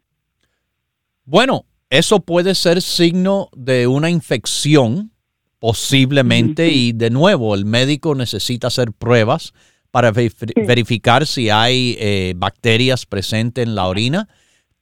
Bueno, 1.24 1.64
eso 1.88 2.20
puede 2.20 2.54
ser 2.54 2.82
signo 2.82 3.48
de 3.56 3.86
una 3.86 4.10
infección, 4.10 5.10
posiblemente, 5.58 6.68
y 6.68 6.92
de 6.92 7.08
nuevo, 7.08 7.54
el 7.54 7.64
médico 7.64 8.14
necesita 8.14 8.66
hacer 8.66 8.92
pruebas 8.92 9.54
para 9.90 10.10
verificar 10.10 11.24
si 11.24 11.50
hay 11.50 11.96
eh, 11.98 12.34
bacterias 12.36 13.06
presentes 13.06 13.64
en 13.66 13.74
la 13.74 13.86
orina. 13.86 14.28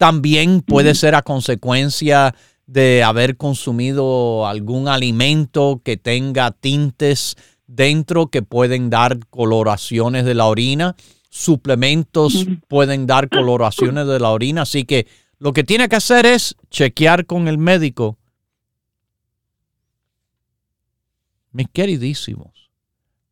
También 0.02 0.62
puede 0.62 0.96
ser 0.96 1.14
a 1.14 1.22
consecuencia 1.22 2.34
de 2.66 3.04
haber 3.04 3.36
consumido 3.36 4.48
algún 4.48 4.88
alimento 4.88 5.80
que 5.84 5.96
tenga 5.96 6.50
tintes 6.50 7.36
dentro 7.68 8.26
que 8.26 8.42
pueden 8.42 8.90
dar 8.90 9.24
coloraciones 9.28 10.24
de 10.24 10.34
la 10.34 10.46
orina. 10.46 10.96
Suplementos 11.30 12.46
pueden 12.66 13.06
dar 13.06 13.28
coloraciones 13.28 14.08
de 14.08 14.18
la 14.18 14.30
orina. 14.30 14.62
Así 14.62 14.82
que 14.86 15.06
lo 15.38 15.52
que 15.52 15.62
tiene 15.62 15.88
que 15.88 15.94
hacer 15.94 16.26
es 16.26 16.56
chequear 16.68 17.24
con 17.24 17.46
el 17.46 17.58
médico. 17.58 18.18
Mis 21.52 21.68
queridísimos, 21.68 22.72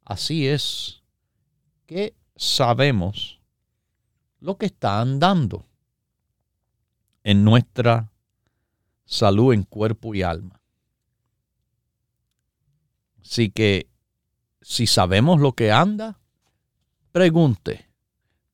así 0.05 0.47
es 0.47 1.03
que 1.87 2.15
sabemos 2.37 3.41
lo 4.39 4.57
que 4.57 4.67
está 4.67 5.01
andando 5.01 5.67
en 7.25 7.45
nuestra 7.45 8.13
salud 9.05 9.53
en 9.53 9.65
cuerpo 9.65 10.15
y 10.15 10.23
alma. 10.23 10.61
Así 13.21 13.51
que 13.51 13.89
si 14.63 14.87
sabemos 14.87 15.41
lo 15.41 15.53
que 15.53 15.73
anda, 15.73 16.19
pregunte 17.13 17.89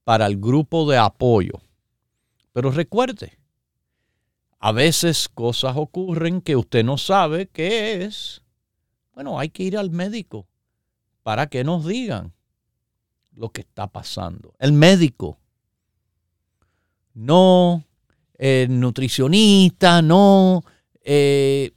para 0.04 0.26
el 0.26 0.38
grupo 0.38 0.88
de 0.90 0.98
apoyo. 0.98 1.60
Pero 2.52 2.70
recuerde, 2.70 3.38
a 4.58 4.72
veces 4.72 5.28
cosas 5.28 5.76
ocurren 5.76 6.40
que 6.40 6.56
usted 6.56 6.84
no 6.84 6.98
sabe 6.98 7.48
qué 7.48 8.04
es. 8.04 8.42
Bueno, 9.14 9.38
hay 9.38 9.48
que 9.48 9.62
ir 9.62 9.76
al 9.76 9.90
médico 9.90 10.46
para 11.22 11.46
que 11.46 11.64
nos 11.64 11.86
digan 11.86 12.32
lo 13.34 13.50
que 13.50 13.62
está 13.62 13.86
pasando. 13.86 14.54
El 14.58 14.72
médico, 14.72 15.38
no 17.14 17.85
el 18.36 18.78
nutricionista, 18.78 20.02
no 20.02 20.64
eh, 21.02 21.72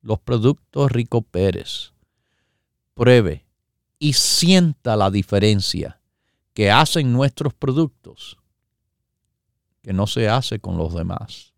los 0.00 0.20
productos 0.20 0.92
Rico 0.92 1.22
Pérez. 1.22 1.92
Pruebe 2.94 3.44
y 3.98 4.12
sienta 4.12 4.94
la 4.94 5.10
diferencia 5.10 6.00
que 6.54 6.70
hacen 6.70 7.12
nuestros 7.12 7.52
productos 7.52 8.38
que 9.82 9.92
no 9.92 10.06
se 10.06 10.28
hace 10.28 10.60
con 10.60 10.76
los 10.76 10.94
demás. 10.94 11.52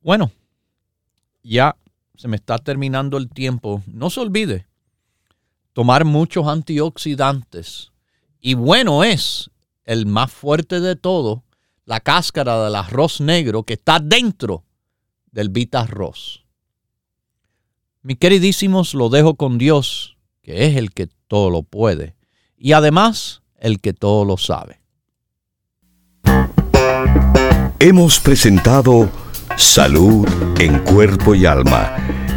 Bueno, 0.00 0.32
ya 1.44 1.76
se 2.16 2.26
me 2.26 2.34
está 2.34 2.58
terminando 2.58 3.16
el 3.16 3.28
tiempo. 3.28 3.80
No 3.86 4.10
se 4.10 4.18
olvide 4.18 4.66
tomar 5.72 6.04
muchos 6.04 6.46
antioxidantes. 6.46 7.92
Y 8.40 8.54
bueno 8.54 9.04
es 9.04 9.50
el 9.84 10.06
más 10.06 10.32
fuerte 10.32 10.80
de 10.80 10.96
todo, 10.96 11.44
la 11.84 12.00
cáscara 12.00 12.62
del 12.64 12.76
arroz 12.76 13.20
negro 13.20 13.64
que 13.64 13.74
está 13.74 13.98
dentro 13.98 14.64
del 15.32 15.48
Vita 15.48 15.80
Arroz. 15.80 16.44
Mis 18.02 18.18
queridísimos, 18.18 18.94
lo 18.94 19.08
dejo 19.08 19.34
con 19.34 19.58
Dios, 19.58 20.16
que 20.42 20.66
es 20.66 20.76
el 20.76 20.92
que 20.92 21.08
todo 21.28 21.50
lo 21.50 21.62
puede, 21.62 22.16
y 22.56 22.72
además 22.72 23.42
el 23.58 23.80
que 23.80 23.92
todo 23.92 24.24
lo 24.24 24.36
sabe. 24.36 24.80
Hemos 27.78 28.20
presentado 28.20 29.10
Salud 29.56 30.26
en 30.58 30.78
Cuerpo 30.80 31.34
y 31.34 31.44
Alma, 31.44 31.96